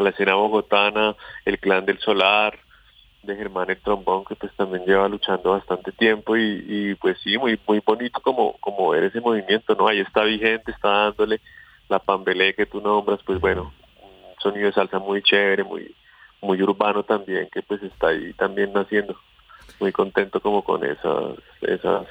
[0.00, 1.14] la escena bogotana,
[1.44, 2.58] el Clan del Solar,
[3.22, 7.58] de Germán el trombón que pues también lleva luchando bastante tiempo y, pues sí muy
[7.68, 11.40] muy bonito como como ver ese movimiento no ahí está vigente está dándole
[11.88, 15.94] la pambelé que tú nombras pues bueno un sonido de salsa muy chévere muy
[16.42, 19.16] muy urbano también que pues está ahí también naciendo.
[19.80, 22.06] Muy contento como con esas esas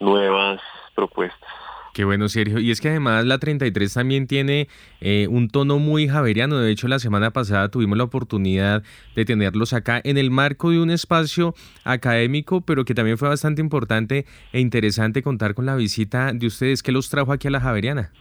[0.00, 0.60] nuevas
[0.94, 1.48] propuestas
[1.92, 2.60] Qué bueno, Sergio.
[2.60, 4.68] Y es que además la 33 también tiene
[5.00, 6.58] eh, un tono muy javeriano.
[6.58, 8.84] De hecho, la semana pasada tuvimos la oportunidad
[9.16, 13.60] de tenerlos acá en el marco de un espacio académico, pero que también fue bastante
[13.60, 16.82] importante e interesante contar con la visita de ustedes.
[16.82, 18.12] ¿Qué los trajo aquí a la Javeriana?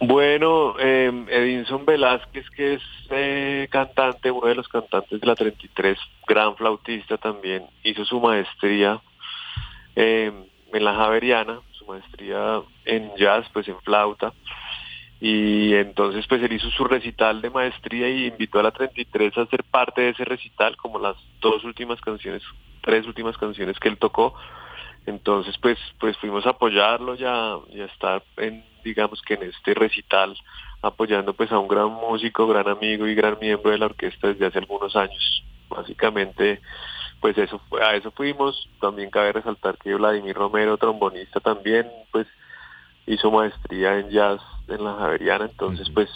[0.00, 5.98] Bueno, eh, Edinson Velázquez, que es eh, cantante, uno de los cantantes de la 33,
[6.26, 9.00] gran flautista también, hizo su maestría
[9.96, 10.30] eh,
[10.72, 14.32] en la Javeriana maestría en jazz, pues en flauta.
[15.20, 19.46] Y entonces pues él hizo su recital de maestría y invitó a la 33 a
[19.46, 22.42] ser parte de ese recital, como las dos últimas canciones,
[22.82, 24.34] tres últimas canciones que él tocó.
[25.06, 29.74] Entonces pues pues fuimos a apoyarlo ya y a estar en digamos que en este
[29.74, 30.36] recital
[30.82, 34.46] apoyando pues a un gran músico, gran amigo y gran miembro de la orquesta desde
[34.46, 35.42] hace algunos años.
[35.68, 36.60] Básicamente
[37.20, 38.68] pues eso a eso fuimos.
[38.80, 42.26] También cabe resaltar que Vladimir Romero, trombonista también, pues
[43.06, 46.10] hizo maestría en jazz en la Javeriana, entonces pues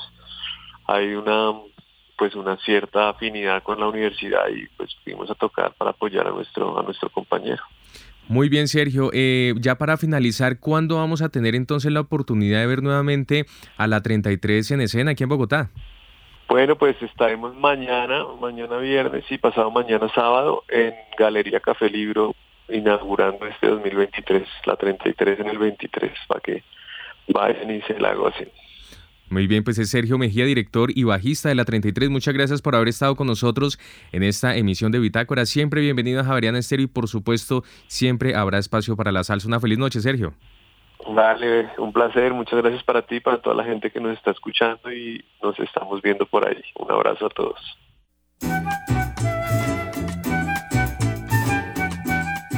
[0.86, 1.52] hay una
[2.18, 6.30] pues una cierta afinidad con la universidad y pues fuimos a tocar para apoyar a
[6.30, 7.62] nuestro a nuestro compañero.
[8.28, 9.10] Muy bien, Sergio.
[9.12, 13.86] Eh, ya para finalizar, ¿cuándo vamos a tener entonces la oportunidad de ver nuevamente a
[13.88, 15.70] la 33 en escena aquí en Bogotá?
[16.52, 22.36] Bueno, pues estaremos mañana, mañana viernes y pasado mañana sábado en Galería Café Libro
[22.68, 26.62] inaugurando este 2023, la 33 en el 23, para que
[27.28, 28.50] vayan y se la gocen.
[29.30, 32.10] Muy bien, pues es Sergio Mejía, director y bajista de la 33.
[32.10, 33.78] Muchas gracias por haber estado con nosotros
[34.12, 35.46] en esta emisión de Bitácora.
[35.46, 39.48] Siempre bienvenido a Javeriana Estéreo y por supuesto siempre habrá espacio para la salsa.
[39.48, 40.34] Una feliz noche, Sergio.
[41.08, 42.32] Dale, un placer.
[42.32, 46.00] Muchas gracias para ti, para toda la gente que nos está escuchando y nos estamos
[46.02, 46.62] viendo por ahí.
[46.78, 47.78] Un abrazo a todos.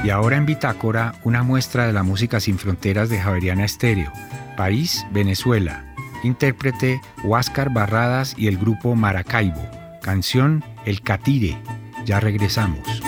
[0.02, 4.12] Y ahora en Bitácora, una muestra de la música sin fronteras de Javeriana Estéreo.
[4.56, 5.84] País, Venezuela
[6.24, 9.60] Intérprete Huáscar Barradas y el grupo Maracaibo.
[10.00, 11.58] Canción El Catire.
[12.06, 13.02] Ya regresamos.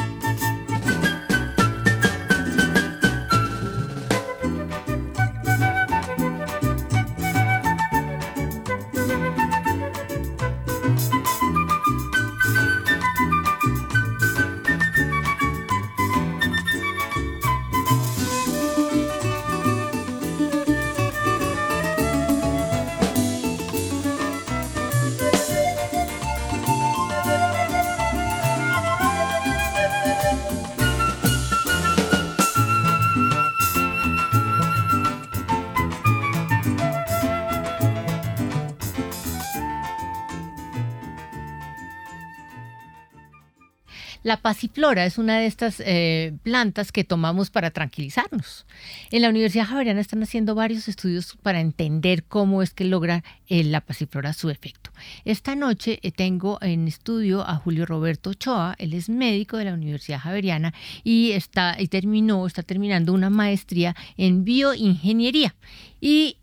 [44.26, 48.66] La pasiflora es una de estas eh, plantas que tomamos para tranquilizarnos.
[49.12, 53.62] En la Universidad Javeriana están haciendo varios estudios para entender cómo es que logra eh,
[53.62, 54.90] la pasiflora su efecto.
[55.24, 59.74] Esta noche eh, tengo en estudio a Julio Roberto Ochoa, él es médico de la
[59.74, 65.54] Universidad Javeriana y está y terminó, está terminando una maestría en bioingeniería
[66.00, 66.36] y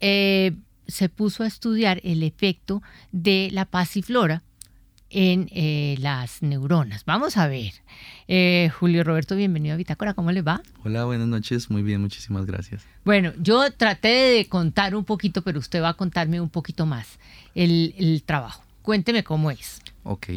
[0.88, 4.41] se puso a estudiar el efecto de la pasiflora
[5.13, 7.06] en eh, las neuronas.
[7.06, 7.71] Vamos a ver.
[8.28, 10.62] Eh, Julio Roberto, bienvenido a Bitácora, ¿cómo le va?
[10.84, 12.86] Hola, buenas noches, muy bien, muchísimas gracias.
[13.06, 17.19] Bueno, yo traté de contar un poquito, pero usted va a contarme un poquito más
[17.56, 18.63] el, el trabajo.
[18.82, 19.82] Cuénteme cómo es.
[20.04, 20.28] Ok,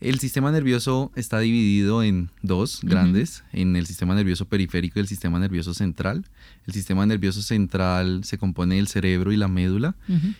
[0.00, 5.08] el sistema nervioso está dividido en dos grandes, en el sistema nervioso periférico y el
[5.08, 6.24] sistema nervioso central.
[6.66, 9.96] El sistema nervioso central se compone del cerebro y la médula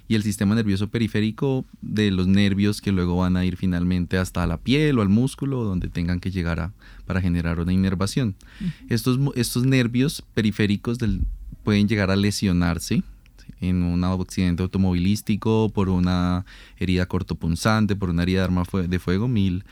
[0.07, 4.47] y el sistema nervioso periférico de los nervios que luego van a ir finalmente hasta
[4.47, 6.73] la piel o al músculo donde tengan que llegar a,
[7.05, 8.37] para generar una inervación.
[8.89, 10.99] estos, estos nervios periféricos
[11.65, 13.03] pueden llegar a lesionarse
[13.61, 16.45] en un accidente automovilístico, por una
[16.79, 19.65] herida cortopunzante, por una herida de arma de fuego, mil,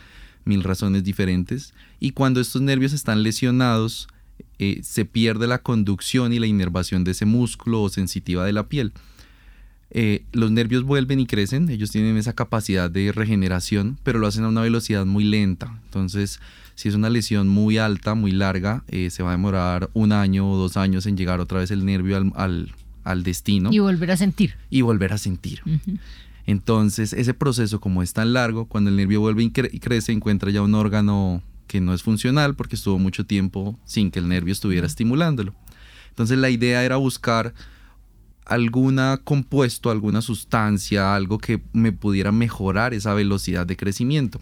[0.45, 1.75] mil razones diferentes.
[2.01, 4.09] Y cuando estos nervios están lesionados,
[4.59, 8.69] eh, se pierde la conducción y la inervación de ese músculo o sensitiva de la
[8.69, 8.93] piel.
[9.91, 14.45] Eh, los nervios vuelven y crecen, ellos tienen esa capacidad de regeneración, pero lo hacen
[14.45, 15.79] a una velocidad muy lenta.
[15.85, 16.41] Entonces,
[16.75, 20.51] si es una lesión muy alta, muy larga, eh, se va a demorar un año
[20.51, 22.75] o dos años en llegar otra vez el nervio al al
[23.15, 23.73] destino.
[23.73, 24.55] Y volver a sentir.
[24.71, 25.63] Y volver a sentir.
[26.47, 30.63] Entonces, ese proceso, como es tan largo, cuando el nervio vuelve y, crece, encuentra ya
[30.63, 34.87] un órgano que no es funcional porque estuvo mucho tiempo sin que el nervio estuviera
[34.87, 35.55] estimulándolo.
[36.11, 37.55] Entonces, la idea era buscar
[38.45, 44.41] alguna compuesto, alguna sustancia, algo que me pudiera mejorar esa velocidad de crecimiento.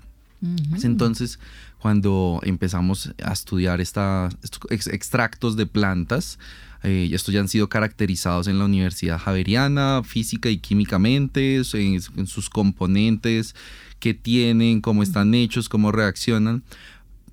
[0.83, 1.39] Entonces,
[1.79, 4.35] cuando empezamos a estudiar estos
[4.69, 6.39] extractos de plantas,
[6.85, 12.51] eh, estos ya han sido caracterizados en la Universidad Javeriana, física y químicamente, en, sus
[12.51, 13.55] componentes,
[14.01, 16.63] qué tienen, cómo están hechos, cómo reaccionan.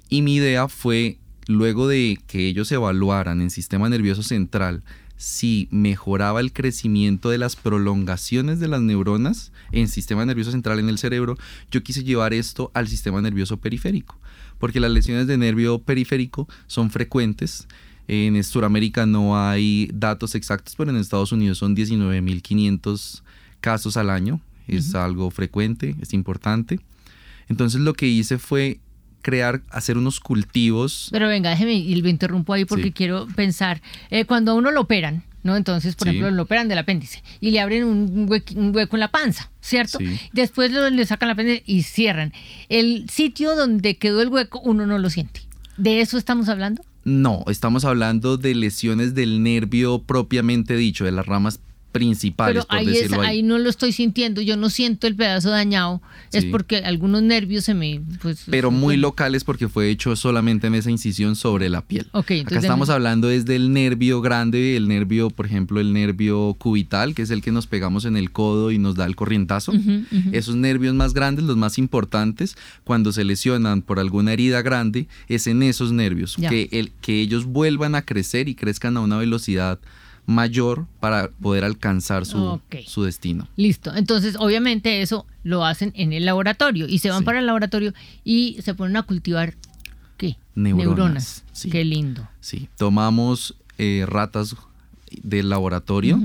[0.08, 4.84] Y mi idea fue, luego de que ellos evaluaran en sistema nervioso central
[5.18, 10.90] si mejoraba el crecimiento de las prolongaciones de las neuronas en sistema nervioso central en
[10.90, 11.38] el cerebro,
[11.70, 14.18] yo quise llevar esto al sistema nervioso periférico,
[14.60, 17.68] porque las lesiones de nervio periférico son frecuentes
[18.12, 23.22] en Sudamérica no hay datos exactos, pero en Estados Unidos son 19.500
[23.62, 24.42] casos al año.
[24.68, 26.82] Es algo frecuente, es importante.
[27.48, 28.80] Entonces lo que hice fue
[29.22, 31.08] crear, hacer unos cultivos.
[31.12, 34.82] Pero venga, déjeme y lo interrumpo ahí porque quiero pensar, eh, cuando a uno lo
[34.82, 35.56] operan, ¿no?
[35.56, 39.52] Entonces, por ejemplo, lo operan del apéndice y le abren un, hueco, en la panza,
[39.62, 40.00] ¿cierto?
[40.34, 42.34] Después le sacan la apéndice y cierran.
[42.68, 45.42] El sitio donde quedó el hueco uno no lo siente.
[45.78, 46.84] ¿De eso estamos hablando?
[47.04, 51.60] No, estamos hablando de lesiones del nervio propiamente dicho, de las ramas
[51.92, 53.44] principales, Pero ahí, es, ahí.
[53.44, 57.74] no lo estoy sintiendo, yo no siento el pedazo dañado, es porque algunos nervios se
[57.74, 58.02] me...
[58.22, 62.08] Pues, Pero muy locales porque fue hecho solamente en esa incisión sobre la piel.
[62.12, 67.14] Okay, Acá estamos hablando desde el nervio grande, el nervio, por ejemplo, el nervio cubital,
[67.14, 69.74] que es el que nos pegamos en el codo y nos da el corrientazo.
[70.32, 75.48] Esos nervios más grandes, los más importantes, cuando se lesionan por alguna herida grande, es
[75.48, 79.80] en esos nervios, que, el, que ellos vuelvan a crecer y crezcan a una velocidad
[80.26, 83.48] mayor para poder alcanzar su, su, destino.
[83.56, 83.96] Listo.
[83.96, 87.94] Entonces, obviamente eso lo hacen en el laboratorio y se van para el laboratorio
[88.24, 89.56] y se ponen a cultivar
[90.18, 90.38] ¿qué?
[90.56, 91.44] Neuronas.
[91.70, 92.28] Qué lindo.
[92.40, 92.70] Sí.
[92.78, 94.56] Tomamos eh, ratas
[95.24, 96.20] del laboratorio.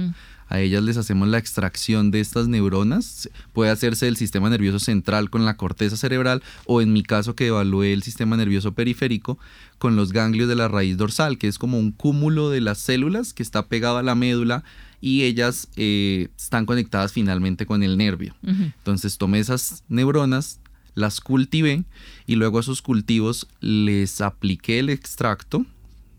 [0.48, 3.28] A ellas les hacemos la extracción de estas neuronas.
[3.52, 7.48] Puede hacerse del sistema nervioso central con la corteza cerebral o en mi caso que
[7.48, 9.38] evalué el sistema nervioso periférico
[9.78, 13.32] con los ganglios de la raíz dorsal, que es como un cúmulo de las células
[13.32, 14.62] que está pegado a la médula
[15.00, 18.34] y ellas eh, están conectadas finalmente con el nervio.
[18.42, 20.60] Entonces tomé esas neuronas,
[20.94, 21.84] las cultivé
[22.26, 25.66] y luego a esos cultivos les apliqué el extracto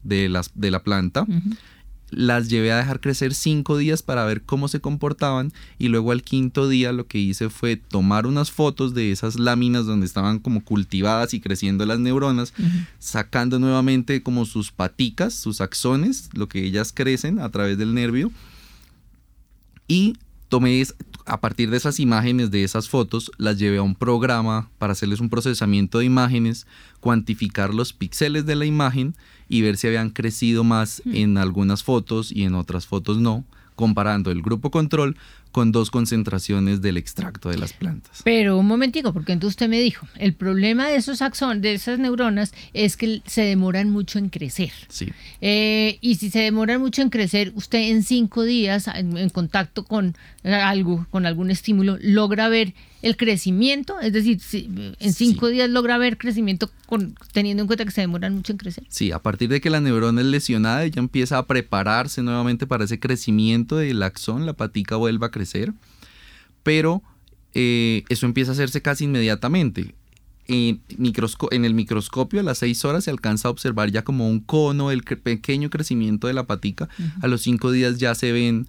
[0.04, 1.26] de, las, de la planta
[2.10, 6.24] las llevé a dejar crecer cinco días para ver cómo se comportaban y luego al
[6.24, 10.64] quinto día lo que hice fue tomar unas fotos de esas láminas donde estaban como
[10.64, 12.54] cultivadas y creciendo las neuronas,
[13.00, 18.32] sacando nuevamente como sus paticas, sus axones, lo que ellas crecen a través del nervio
[19.88, 20.16] y
[20.50, 20.84] tomé
[21.26, 25.20] a partir de esas imágenes, de esas fotos, las llevé a un programa para hacerles
[25.20, 26.66] un procesamiento de imágenes,
[27.02, 29.14] cuantificar los píxeles de la imagen
[29.50, 31.16] y ver si habían crecido más mm.
[31.16, 33.44] en algunas fotos y en otras fotos no,
[33.76, 35.18] comparando el grupo control
[35.58, 38.22] con dos concentraciones del extracto de las plantas.
[38.24, 41.98] Pero un momentico, porque entonces usted me dijo, el problema de esos axones, de esas
[41.98, 44.72] neuronas, es que se demoran mucho en crecer.
[44.88, 45.12] Sí.
[45.42, 50.16] Eh, y si se demoran mucho en crecer, usted en cinco días, en, contacto con
[50.44, 54.40] algo, con algún estímulo, logra ver el crecimiento, es decir,
[55.00, 58.58] en cinco días logra ver crecimiento con, teniendo en cuenta que se demoran mucho en
[58.58, 58.84] crecer.
[58.90, 62.86] Sí, a partir de que la neurona es lesionada, ella empieza a prepararse nuevamente para
[62.86, 65.47] ese crecimiento del axón, la patica vuelve a crecer,
[66.64, 67.02] pero
[67.54, 69.96] eh, eso empieza a hacerse casi inmediatamente.
[70.50, 74.40] En, en, el microscopio a las seis horas se alcanza a observar ya como un
[74.40, 76.88] cono el pequeño crecimiento de la patica.
[77.22, 78.68] A los cinco días ya se ven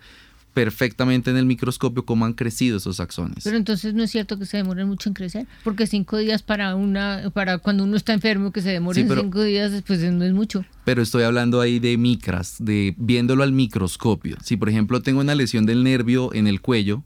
[0.55, 3.45] perfectamente en el microscopio cómo han crecido esos axones.
[3.45, 6.75] Pero entonces no es cierto que se demoren mucho en crecer, porque cinco días para
[6.75, 10.65] una, para cuando uno está enfermo que se demoren cinco días, pues no es mucho.
[10.85, 14.37] Pero estoy hablando ahí de micras, de viéndolo al microscopio.
[14.43, 17.03] Si por ejemplo tengo una lesión del nervio en el cuello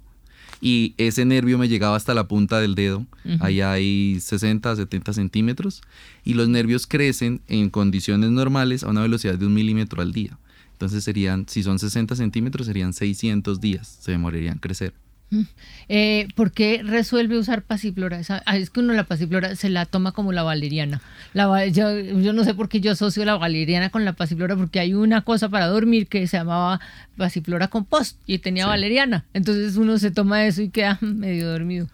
[0.60, 3.04] y ese nervio me llegaba hasta la punta del dedo,
[3.40, 5.82] ahí hay 60, 70 centímetros,
[6.24, 10.38] y los nervios crecen en condiciones normales a una velocidad de un milímetro al día.
[10.82, 14.92] Entonces serían, si son 60 centímetros, serían 600 días, se demorarían crecer.
[15.30, 15.42] Mm.
[15.88, 18.20] Eh, ¿Por qué resuelve usar pasiflora?
[18.46, 21.00] Ah, es que uno la pasiflora se la toma como la valeriana.
[21.34, 24.80] La, yo, yo, no sé por qué yo asocio la valeriana con la pasiflora, porque
[24.80, 26.80] hay una cosa para dormir que se llamaba
[27.16, 29.24] pasiflora compost y tenía valeriana.
[29.34, 31.86] Entonces uno se toma eso y queda medio dormido.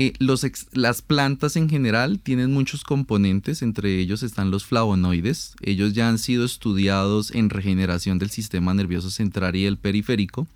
[0.00, 5.56] Eh, los las plantas en general tienen muchos componentes, entre ellos están los flavonoides.
[5.60, 10.46] Ellos ya han sido estudiados en regeneración del sistema nervioso central y el periférico.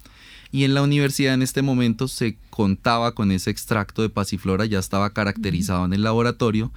[0.53, 4.78] Y en la universidad en este momento se contaba con ese extracto de pasiflora, ya
[4.78, 6.70] estaba caracterizado en el laboratorio.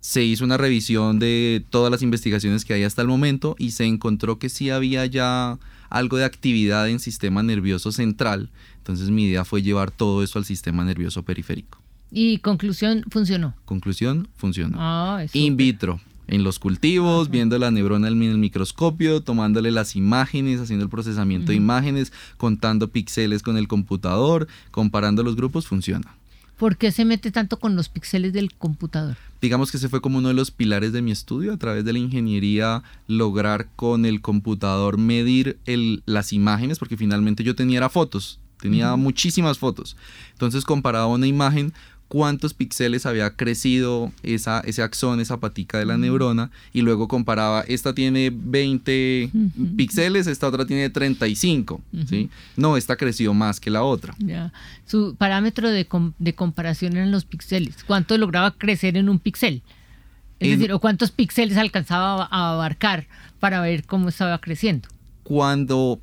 [0.00, 3.84] Se hizo una revisión de todas las investigaciones que hay hasta el momento y se
[3.84, 5.58] encontró que sí había ya
[5.90, 8.48] algo de actividad en sistema nervioso central.
[8.86, 11.82] Entonces mi idea fue llevar todo eso al sistema nervioso periférico.
[12.12, 13.56] Y conclusión, funcionó.
[13.64, 14.76] Conclusión, funcionó.
[14.78, 20.60] Ah, In vitro, en los cultivos, viendo la neurona en el microscopio, tomándole las imágenes,
[20.60, 26.14] haciendo el procesamiento de imágenes, contando píxeles con el computador, comparando los grupos, funciona.
[26.56, 29.16] ¿Por qué se mete tanto con los píxeles del computador?
[29.42, 31.92] Digamos que ese fue como uno de los pilares de mi estudio, a través de
[31.92, 38.38] la ingeniería lograr con el computador medir el, las imágenes, porque finalmente yo tenía fotos,
[38.60, 39.96] tenía muchísimas fotos.
[40.32, 41.72] Entonces comparaba una imagen
[42.08, 47.62] cuántos píxeles había crecido esa, ese axón, esa patica de la neurona, y luego comparaba,
[47.62, 49.30] esta tiene 20
[49.76, 52.30] píxeles, esta otra tiene 35, ¿sí?
[52.56, 54.14] No, esta creció más que la otra.
[54.18, 54.52] Ya.
[54.86, 55.86] Su parámetro de,
[56.18, 57.82] de comparación eran los píxeles.
[57.84, 59.62] ¿Cuánto lograba crecer en un píxel?
[60.38, 63.06] Es decir, ¿o cuántos píxeles alcanzaba a abarcar
[63.40, 64.88] para ver cómo estaba creciendo?
[65.26, 66.00] cuando,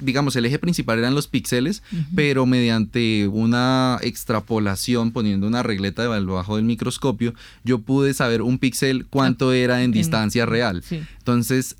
[0.00, 1.82] digamos, el eje principal eran los píxeles,
[2.14, 7.34] pero mediante una extrapolación, poniendo una regleta debajo del microscopio,
[7.64, 10.82] yo pude saber un píxel cuánto ah, era en distancia real.
[11.18, 11.76] Entonces,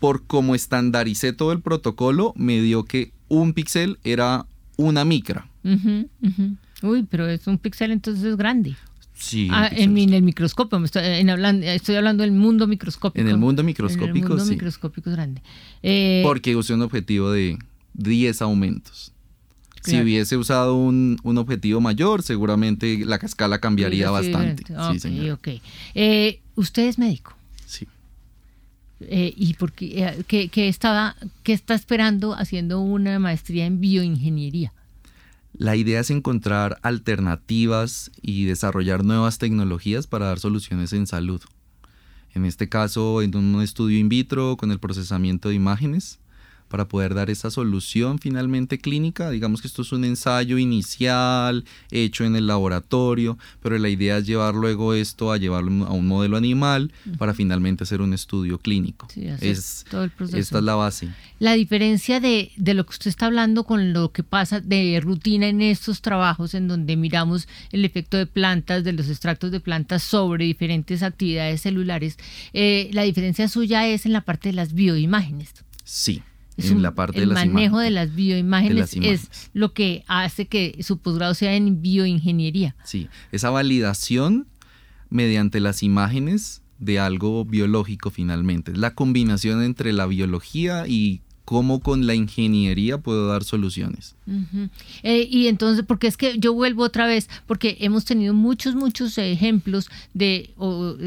[0.00, 4.46] por como estandaricé todo el protocolo, me dio que un píxel era
[4.76, 5.46] una micra.
[6.82, 8.76] Uy, pero es un píxel entonces es grande.
[9.14, 9.48] Sí.
[9.50, 13.20] Ah, en, el microscopio, estoy, hablando, estoy hablando del mundo microscópico.
[13.20, 15.42] En el mundo microscópico, en el mundo microscópico es grande.
[15.82, 17.56] Eh, Porque usé un objetivo de
[17.94, 19.12] 10 aumentos.
[19.82, 24.64] Si hubiese usado un, objetivo mayor, seguramente la escala cambiaría bastante.
[24.92, 25.38] Sí, señor.
[25.94, 27.34] Eh, ¿Usted es médico?
[27.66, 27.86] Sí.
[29.00, 34.72] Eh, ¿Y por qué, qué, estaba, qué está esperando haciendo una maestría en bioingeniería?
[35.56, 41.40] La idea es encontrar alternativas y desarrollar nuevas tecnologías para dar soluciones en salud.
[42.34, 46.18] En este caso, en un estudio in vitro con el procesamiento de imágenes
[46.68, 49.30] para poder dar esa solución finalmente clínica.
[49.30, 54.26] Digamos que esto es un ensayo inicial hecho en el laboratorio, pero la idea es
[54.26, 59.08] llevar luego esto a llevarlo a un modelo animal para finalmente hacer un estudio clínico.
[59.14, 60.38] es, todo el proceso.
[60.38, 61.08] Esta es la base.
[61.38, 65.48] La diferencia de, de lo que usted está hablando con lo que pasa de rutina
[65.48, 70.02] en estos trabajos en donde miramos el efecto de plantas, de los extractos de plantas
[70.02, 72.18] sobre diferentes actividades celulares,
[72.52, 75.52] eh, la diferencia suya es en la parte de las bioimágenes.
[75.84, 76.22] Sí
[76.56, 80.78] en la parte el de las manejo de las bioimágenes es lo que hace que
[80.82, 82.76] su posgrado sea en bioingeniería.
[82.84, 84.46] Sí, esa validación
[85.10, 88.76] mediante las imágenes de algo biológico finalmente.
[88.76, 94.16] La combinación entre la biología y cómo con la ingeniería puedo dar soluciones.
[95.02, 99.18] Eh, y entonces, porque es que yo vuelvo otra vez, porque hemos tenido muchos, muchos
[99.18, 100.54] ejemplos de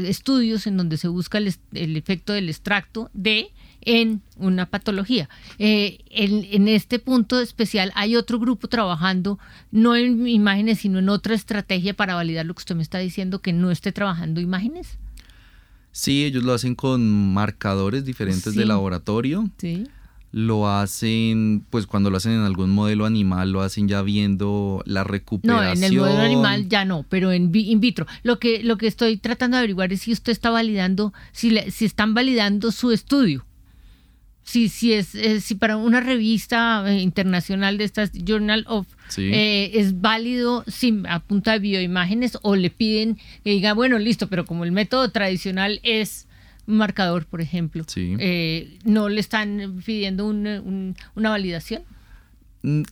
[0.06, 3.50] estudios en donde se busca el efecto del extracto de
[3.88, 5.30] en una patología.
[5.58, 9.38] Eh, en, este punto especial hay otro grupo trabajando,
[9.72, 13.40] no en imágenes, sino en otra estrategia para validar lo que usted me está diciendo,
[13.40, 14.98] que no esté trabajando imágenes.
[15.90, 19.48] Sí, ellos lo hacen con marcadores diferentes de laboratorio.
[19.56, 19.86] Sí.
[20.32, 25.02] Lo hacen, pues cuando lo hacen en algún modelo animal, lo hacen ya viendo la
[25.02, 25.80] recuperación.
[25.80, 28.06] No, en el modelo animal ya no, pero en in vitro.
[28.22, 31.86] Lo que, lo que estoy tratando de averiguar es si usted está validando, si, si
[31.86, 33.47] están validando su estudio
[34.48, 38.86] si, si, es, eh, si para una revista eh, internacional de estas Journal of
[39.18, 44.28] eh, es válido sin a punta de bioimágenes o le piden que diga, bueno, listo,
[44.28, 46.28] pero como el método tradicional es
[46.66, 47.84] un marcador, por ejemplo,
[48.84, 50.94] ¿no le están pidiendo una
[51.30, 51.82] validación?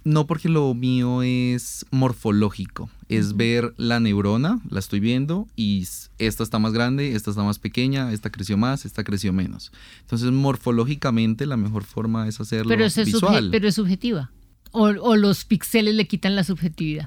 [0.04, 5.86] No porque lo mío es morfológico, es ver la neurona, la estoy viendo y
[6.18, 9.72] esta está más grande, esta está más pequeña, esta creció más, esta creció menos.
[10.00, 13.50] Entonces morfológicamente la mejor forma es hacerlo pero es visual.
[13.50, 14.30] pero es subjetiva.
[14.72, 17.06] O, o, los píxeles le quitan la subjetividad.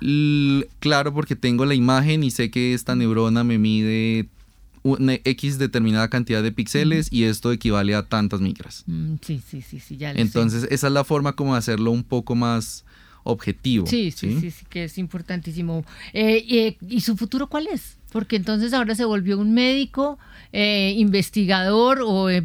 [0.80, 4.28] claro, porque tengo la imagen y sé que esta neurona me mide
[4.84, 8.84] una X determinada cantidad de píxeles y esto equivale a tantas micras.
[8.88, 12.04] Mm, sí, sí, sí, sí, ya Entonces, esa es la forma como de hacerlo un
[12.04, 12.86] poco más
[13.24, 13.86] objetivo.
[13.88, 15.86] Sí, sí, sí, sí, que es importantísimo.
[16.14, 17.98] Eh, ¿Y su futuro cuál es?
[18.12, 20.18] Porque entonces ahora se volvió un médico,
[20.52, 22.42] eh, investigador o eh,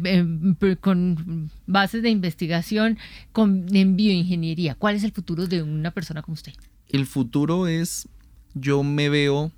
[0.79, 2.99] con bases de investigación
[3.31, 4.75] con, en bioingeniería.
[4.75, 6.53] ¿Cuál es el futuro de una persona como usted?
[6.89, 8.07] El futuro es,
[8.53, 9.51] yo me veo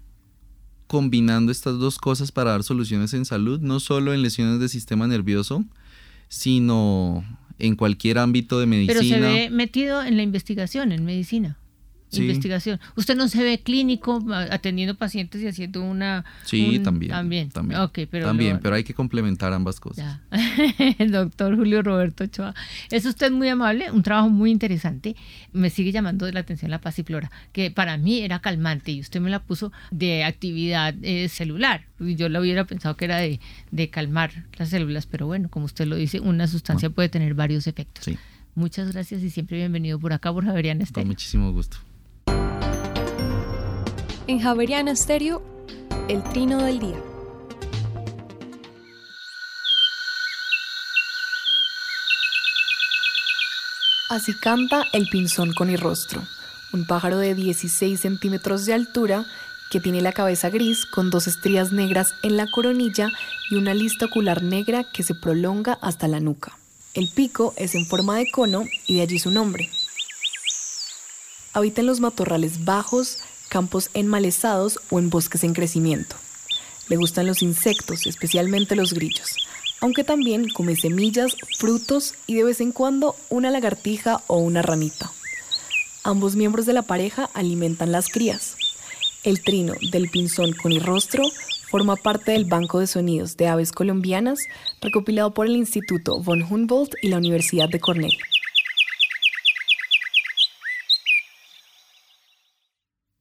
[0.87, 5.07] combinando estas dos cosas para dar soluciones en salud, no solo en lesiones del sistema
[5.07, 5.63] nervioso,
[6.29, 7.23] sino
[7.59, 8.99] en cualquier ámbito de medicina.
[8.99, 11.57] Pero se ve metido en la investigación, en medicina
[12.11, 12.79] investigación.
[12.95, 16.25] Usted no se ve clínico atendiendo pacientes y haciendo una...
[16.45, 17.11] Sí, también.
[17.11, 17.49] También.
[17.49, 20.19] También, pero, también pero hay que complementar ambas cosas.
[20.99, 22.53] El doctor Julio Roberto Ochoa.
[22.91, 25.15] Es usted muy amable, un trabajo muy interesante.
[25.53, 29.29] Me sigue llamando la atención la pasiflora, que para mí era calmante y usted me
[29.29, 31.85] la puso de actividad eh, celular.
[31.99, 33.39] Yo lo hubiera pensado que era de,
[33.89, 38.05] calmar las células, pero bueno, como usted lo dice, una sustancia puede tener varios efectos.
[38.05, 38.17] Sí.
[38.55, 41.77] Muchas gracias y siempre bienvenido por acá, por Javeriana Con muchísimo gusto.
[44.27, 45.41] En Javeriana Stereo,
[46.09, 47.01] el trino del día.
[54.09, 56.21] Así canta el pinzón con rostro,
[56.73, 59.25] un pájaro de 16 centímetros de altura
[59.71, 63.09] que tiene la cabeza gris con dos estrías negras en la coronilla
[63.49, 66.57] y una lista ocular negra que se prolonga hasta la nuca.
[66.93, 69.69] El pico es en forma de cono y de allí su nombre.
[71.53, 76.15] Habita en los matorrales bajos, campos enmalezados o en bosques en crecimiento.
[76.89, 79.35] Le gustan los insectos, especialmente los grillos.
[79.79, 85.11] aunque también come semillas, frutos y de vez en cuando una lagartija o una ranita.
[86.03, 88.55] Ambos miembros de la pareja alimentan las crías.
[89.23, 91.23] El trino del pinzón con rostro
[91.69, 94.39] forma parte del Banco de Sonidos de Aves Colombianas
[94.81, 98.17] recopilado por el Instituto von Humboldt y la Universidad de Cornell.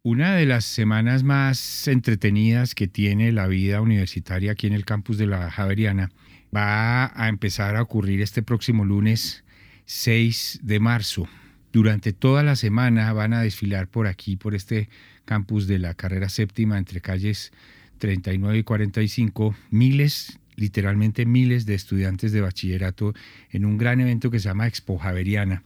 [0.09, 5.19] Una de las semanas más entretenidas que tiene la vida universitaria aquí en el campus
[5.19, 6.13] de la Javeriana
[6.55, 9.43] va a empezar a ocurrir este próximo lunes
[9.87, 11.27] 6 de marzo.
[11.73, 14.89] Durante toda la semana van a desfilar por aquí, por este
[15.25, 17.51] campus de la carrera séptima entre calles
[17.99, 23.13] 39 y 45, miles, literalmente miles de estudiantes de bachillerato
[23.51, 25.65] en un gran evento que se llama Expo Javeriana.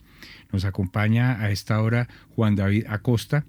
[0.51, 3.45] Nos acompaña a esta hora Juan David Acosta,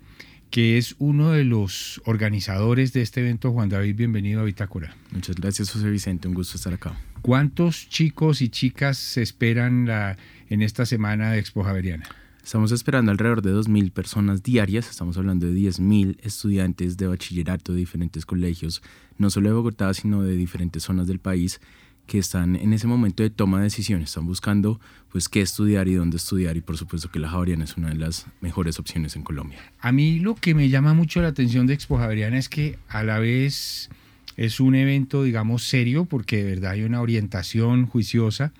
[0.52, 3.52] que es uno de los organizadores de este evento.
[3.54, 4.94] Juan David, bienvenido a Bitácora.
[5.12, 6.94] Muchas gracias, José Vicente, un gusto estar acá.
[7.22, 10.18] ¿Cuántos chicos y chicas se esperan la,
[10.50, 12.04] en esta semana de Expo Javeriana?
[12.44, 17.80] Estamos esperando alrededor de 2.000 personas diarias, estamos hablando de 10.000 estudiantes de bachillerato de
[17.80, 18.82] diferentes colegios,
[19.18, 21.62] no solo de Bogotá, sino de diferentes zonas del país
[22.12, 24.82] que están en ese momento de toma de decisiones, están buscando
[25.14, 27.96] pues qué estudiar y dónde estudiar y por supuesto que la Javeriana es una de
[27.96, 29.60] las mejores opciones en Colombia.
[29.80, 33.04] A mí lo que me llama mucho la atención de Expo Javeriana es que a
[33.04, 33.90] la vez
[34.36, 38.52] es un evento digamos serio porque de verdad hay una orientación juiciosa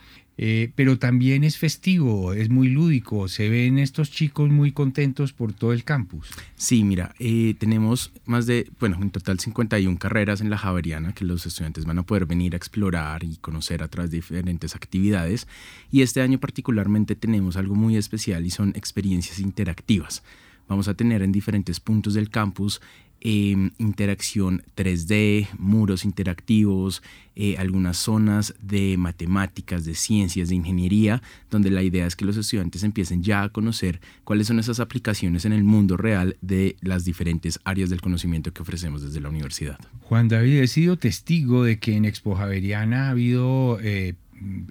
[0.44, 5.54] eh, pero también es festivo, es muy lúdico, se ven estos chicos muy contentos por
[5.54, 6.32] todo el campus.
[6.56, 11.26] Sí, mira, eh, tenemos más de, bueno, en total 51 carreras en la Javeriana que
[11.26, 15.48] los estudiantes van a poder venir a explorar y conocer a través de diferentes actividades.
[15.92, 20.24] Y este año particularmente tenemos algo muy especial y son experiencias interactivas.
[20.68, 22.82] Vamos a tener en diferentes puntos del campus
[23.24, 27.04] Em, interacción 3D, muros interactivos,
[27.36, 32.36] eh, algunas zonas de matemáticas, de ciencias, de ingeniería, donde la idea es que los
[32.36, 37.06] estudiantes empiecen ya a conocer cuáles son esas aplicaciones en el mundo real de las
[37.06, 39.78] diferentes áreas del conocimiento que ofrecemos desde la universidad.
[40.02, 44.16] Juan David, he sido testigo de que en Expo Javeriana ha habido eh,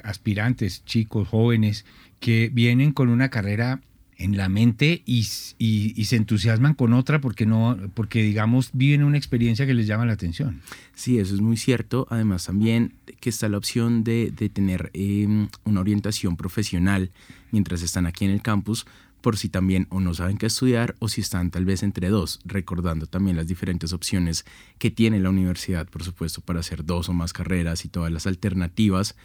[0.03, 1.85] aspirantes, chicos, jóvenes,
[2.19, 3.81] que vienen con una carrera
[4.21, 9.67] en la mente y, se entusiasman con otra porque no porque digamos viven una experiencia
[9.67, 10.61] que les llama la atención.
[10.95, 12.07] Sí eso es muy cierto.
[12.11, 17.11] Además también que está la opción de, tener em, una orientación profesional
[17.51, 18.87] mientras están aquí en el campus
[19.21, 22.41] por si también o no saben qué estudiar o si están tal vez entre dos,
[22.45, 24.45] recordando también las diferentes opciones
[24.79, 28.27] que tiene la universidad, por supuesto, para hacer dos o más carreras y todas las
[28.27, 29.17] alternativas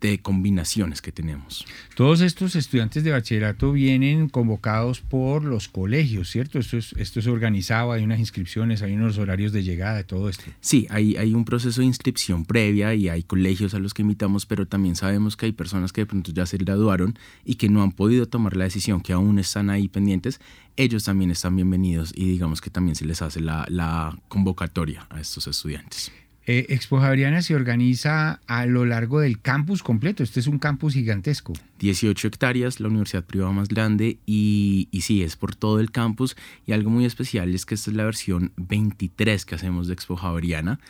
[0.00, 1.66] de combinaciones que tenemos.
[1.94, 6.58] Todos estos estudiantes de bachillerato vienen convocados por los colegios, ¿cierto?
[6.58, 10.44] Esto es, esto es organizado, hay unas inscripciones, hay unos horarios de llegada, todo esto.
[10.60, 14.46] Sí, hay, hay un proceso de inscripción previa y hay colegios a los que invitamos,
[14.46, 17.82] pero también sabemos que hay personas que de pronto ya se graduaron y que no
[17.82, 20.40] han podido tomar la decisión, que aún están ahí pendientes.
[20.76, 25.20] Ellos también están bienvenidos y digamos que también se les hace la, la convocatoria a
[25.20, 26.10] estos estudiantes.
[26.46, 30.22] Eh, Expo Javeriana se organiza a lo largo del campus completo.
[30.22, 31.52] Este es un campus gigantesco.
[31.78, 36.36] 18 hectáreas, la universidad privada más grande y, y sí, es por todo el campus.
[36.66, 40.16] Y algo muy especial es que esta es la versión 23 que hacemos de Expo
[40.16, 40.80] Javeriana.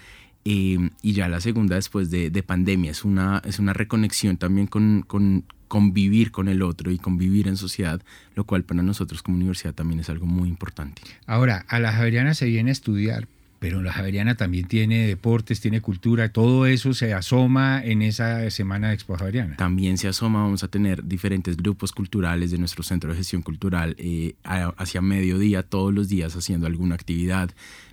[0.44, 2.90] Eh, y ya la segunda después de, pandemia.
[2.90, 7.56] Es una, es una reconexión también con, con convivir con el otro y convivir en
[7.56, 8.02] sociedad,
[8.34, 11.02] lo cual para nosotros como universidad también es algo muy importante.
[11.26, 13.28] Ahora, a la Javeriana se viene a estudiar,
[13.60, 18.88] pero la Javeriana también tiene deportes, tiene cultura, todo eso se asoma en esa semana
[18.88, 19.56] de Expo Javeriana.
[19.56, 23.94] También se asoma, vamos a tener diferentes grupos culturales de nuestro Centro de Gestión Cultural
[23.98, 27.50] eh, hacia mediodía, todos los días haciendo alguna actividad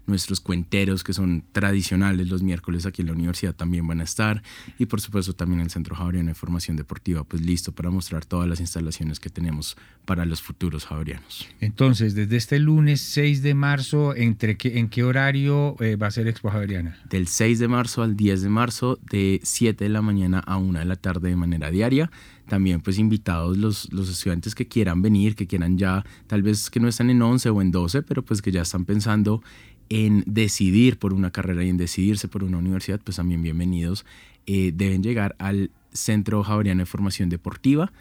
[0.08, 4.41] nuestros cuenteros que son tradicionales los miércoles aquí en la universidad también van a estar
[4.80, 8.47] y por supuesto también el Centro Javeriano de Formación Deportiva pues listo para mostrar todas
[8.47, 11.47] las instalaciones que tenemos para los futuros javerianos.
[11.60, 16.12] Entonces, desde este lunes 6 de marzo, ¿entre qué, ¿en qué horario eh, va a
[16.12, 16.97] ser Expo Javeriana?
[17.10, 20.80] Del 6 de marzo al 10 de marzo, de 7 de la mañana a 1
[20.80, 22.10] de la tarde de manera diaria
[22.47, 26.80] también pues invitados los, los estudiantes que quieran venir, que quieran ya, tal vez que
[26.80, 29.43] no están en 11 o en 12, pero pues que ya están pensando
[29.89, 34.05] en decidir por una carrera y en decidirse por una universidad, pues también bienvenidos.
[34.45, 37.91] Eh, deben llegar al Centro Javeriano de Formación Deportiva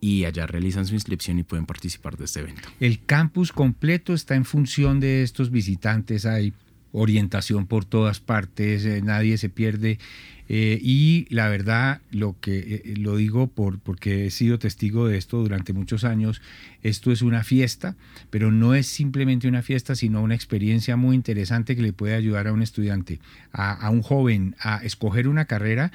[0.00, 2.68] y allá realizan su inscripción y pueden participar de este evento.
[2.80, 6.52] El campus completo está en función de estos visitantes, hay
[6.94, 9.98] orientación por todas partes, eh, nadie se pierde
[10.48, 15.16] eh, y la verdad, lo que eh, lo digo por, porque he sido testigo de
[15.16, 16.42] esto durante muchos años,
[16.82, 17.96] esto es una fiesta,
[18.30, 22.46] pero no es simplemente una fiesta, sino una experiencia muy interesante que le puede ayudar
[22.46, 23.20] a un estudiante,
[23.52, 25.92] a, un joven, a escoger una carrera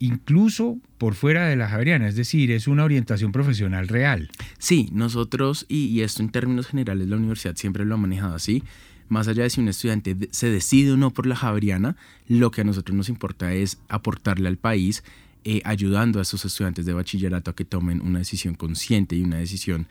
[0.00, 4.30] incluso por fuera de la Javeriana, es decir, es una orientación profesional real.
[4.60, 8.62] Sí, nosotros, y esto en términos generales, la universidad siempre lo ha manejado así,
[9.08, 11.96] más allá de si un estudiante se decide o no por la Javeriana,
[12.26, 15.02] lo que a nosotros nos importa es aportarle al país,
[15.44, 19.36] eh, ayudando a esos estudiantes de bachillerato a que tomen una decisión consciente y una
[19.36, 19.86] decisión,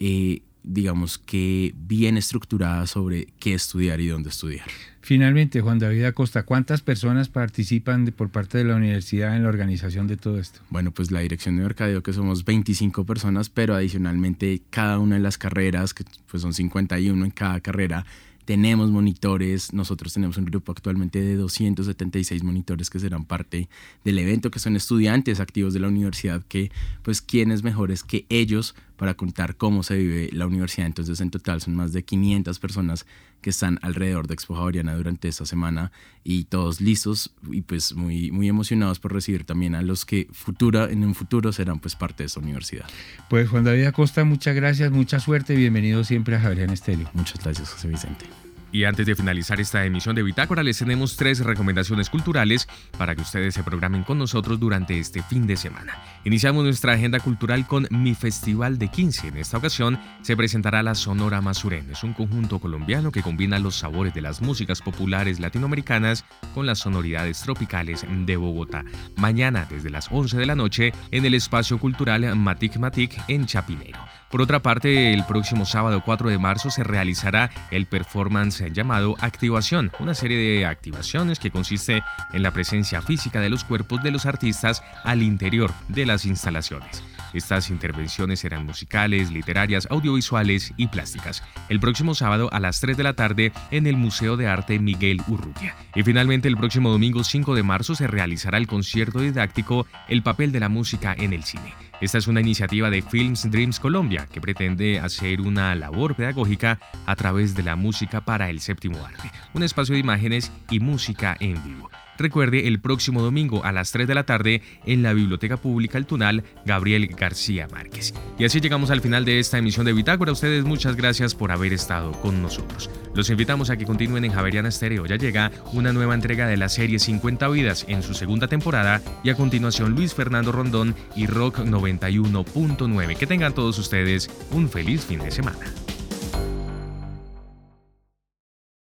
[0.00, 4.66] eh, digamos que bien estructurada sobre qué estudiar y dónde estudiar.
[5.04, 10.06] Finalmente, Juan David Acosta, ¿cuántas personas participan por parte de la universidad en la organización
[10.06, 10.60] de todo esto?
[10.70, 15.20] Bueno, pues la dirección de mercadeo que somos 25 personas, pero adicionalmente cada una de
[15.20, 18.06] las carreras, que pues son 51 en cada carrera,
[18.44, 23.68] tenemos monitores, nosotros tenemos un grupo actualmente de 276 monitores que serán parte
[24.04, 26.70] del evento, que son estudiantes activos de la universidad, que
[27.02, 30.86] pues quiénes mejores que ellos para contar cómo se vive la universidad.
[30.86, 33.06] Entonces en total son más de 500 personas
[33.40, 35.90] que están alrededor de Expo Javeriana durante esta semana
[36.22, 40.90] y todos listos y pues muy, muy emocionados por recibir también a los que futura,
[40.90, 42.86] en un futuro serán pues parte de esta universidad.
[43.28, 47.10] Pues Juan David Acosta, muchas gracias, mucha suerte y bienvenido siempre a Javeriana Estéreo.
[47.14, 48.51] Muchas gracias, José Vicente.
[48.72, 52.66] Y antes de finalizar esta emisión de Bitácora, les tenemos tres recomendaciones culturales
[52.96, 56.02] para que ustedes se programen con nosotros durante este fin de semana.
[56.24, 59.28] Iniciamos nuestra agenda cultural con Mi Festival de 15.
[59.28, 61.90] En esta ocasión se presentará la Sonora Masurén.
[61.90, 66.78] Es un conjunto colombiano que combina los sabores de las músicas populares latinoamericanas con las
[66.78, 68.84] sonoridades tropicales de Bogotá.
[69.16, 73.98] Mañana, desde las 11 de la noche, en el espacio cultural Matic Matic en Chapinero.
[74.32, 79.92] Por otra parte, el próximo sábado 4 de marzo se realizará el performance llamado Activación,
[80.00, 82.02] una serie de activaciones que consiste
[82.32, 87.04] en la presencia física de los cuerpos de los artistas al interior de las instalaciones.
[87.34, 91.42] Estas intervenciones serán musicales, literarias, audiovisuales y plásticas.
[91.68, 95.20] El próximo sábado a las 3 de la tarde en el Museo de Arte Miguel
[95.28, 95.76] Urrutia.
[95.94, 100.52] Y finalmente el próximo domingo 5 de marzo se realizará el concierto didáctico El papel
[100.52, 101.74] de la música en el cine.
[102.02, 107.14] Esta es una iniciativa de Films Dreams Colombia que pretende hacer una labor pedagógica a
[107.14, 111.62] través de la música para el séptimo arte, un espacio de imágenes y música en
[111.62, 111.88] vivo.
[112.18, 116.06] Recuerde el próximo domingo a las 3 de la tarde en la Biblioteca Pública El
[116.06, 118.14] Tunal, Gabriel García Márquez.
[118.38, 120.32] Y así llegamos al final de esta emisión de Bitácora.
[120.32, 122.90] Ustedes muchas gracias por haber estado con nosotros.
[123.14, 125.06] Los invitamos a que continúen en Javeriana Estéreo.
[125.06, 129.30] Ya llega una nueva entrega de la serie 50 vidas en su segunda temporada y
[129.30, 133.16] a continuación Luis Fernando Rondón y Rock 91.9.
[133.16, 135.58] Que tengan todos ustedes un feliz fin de semana.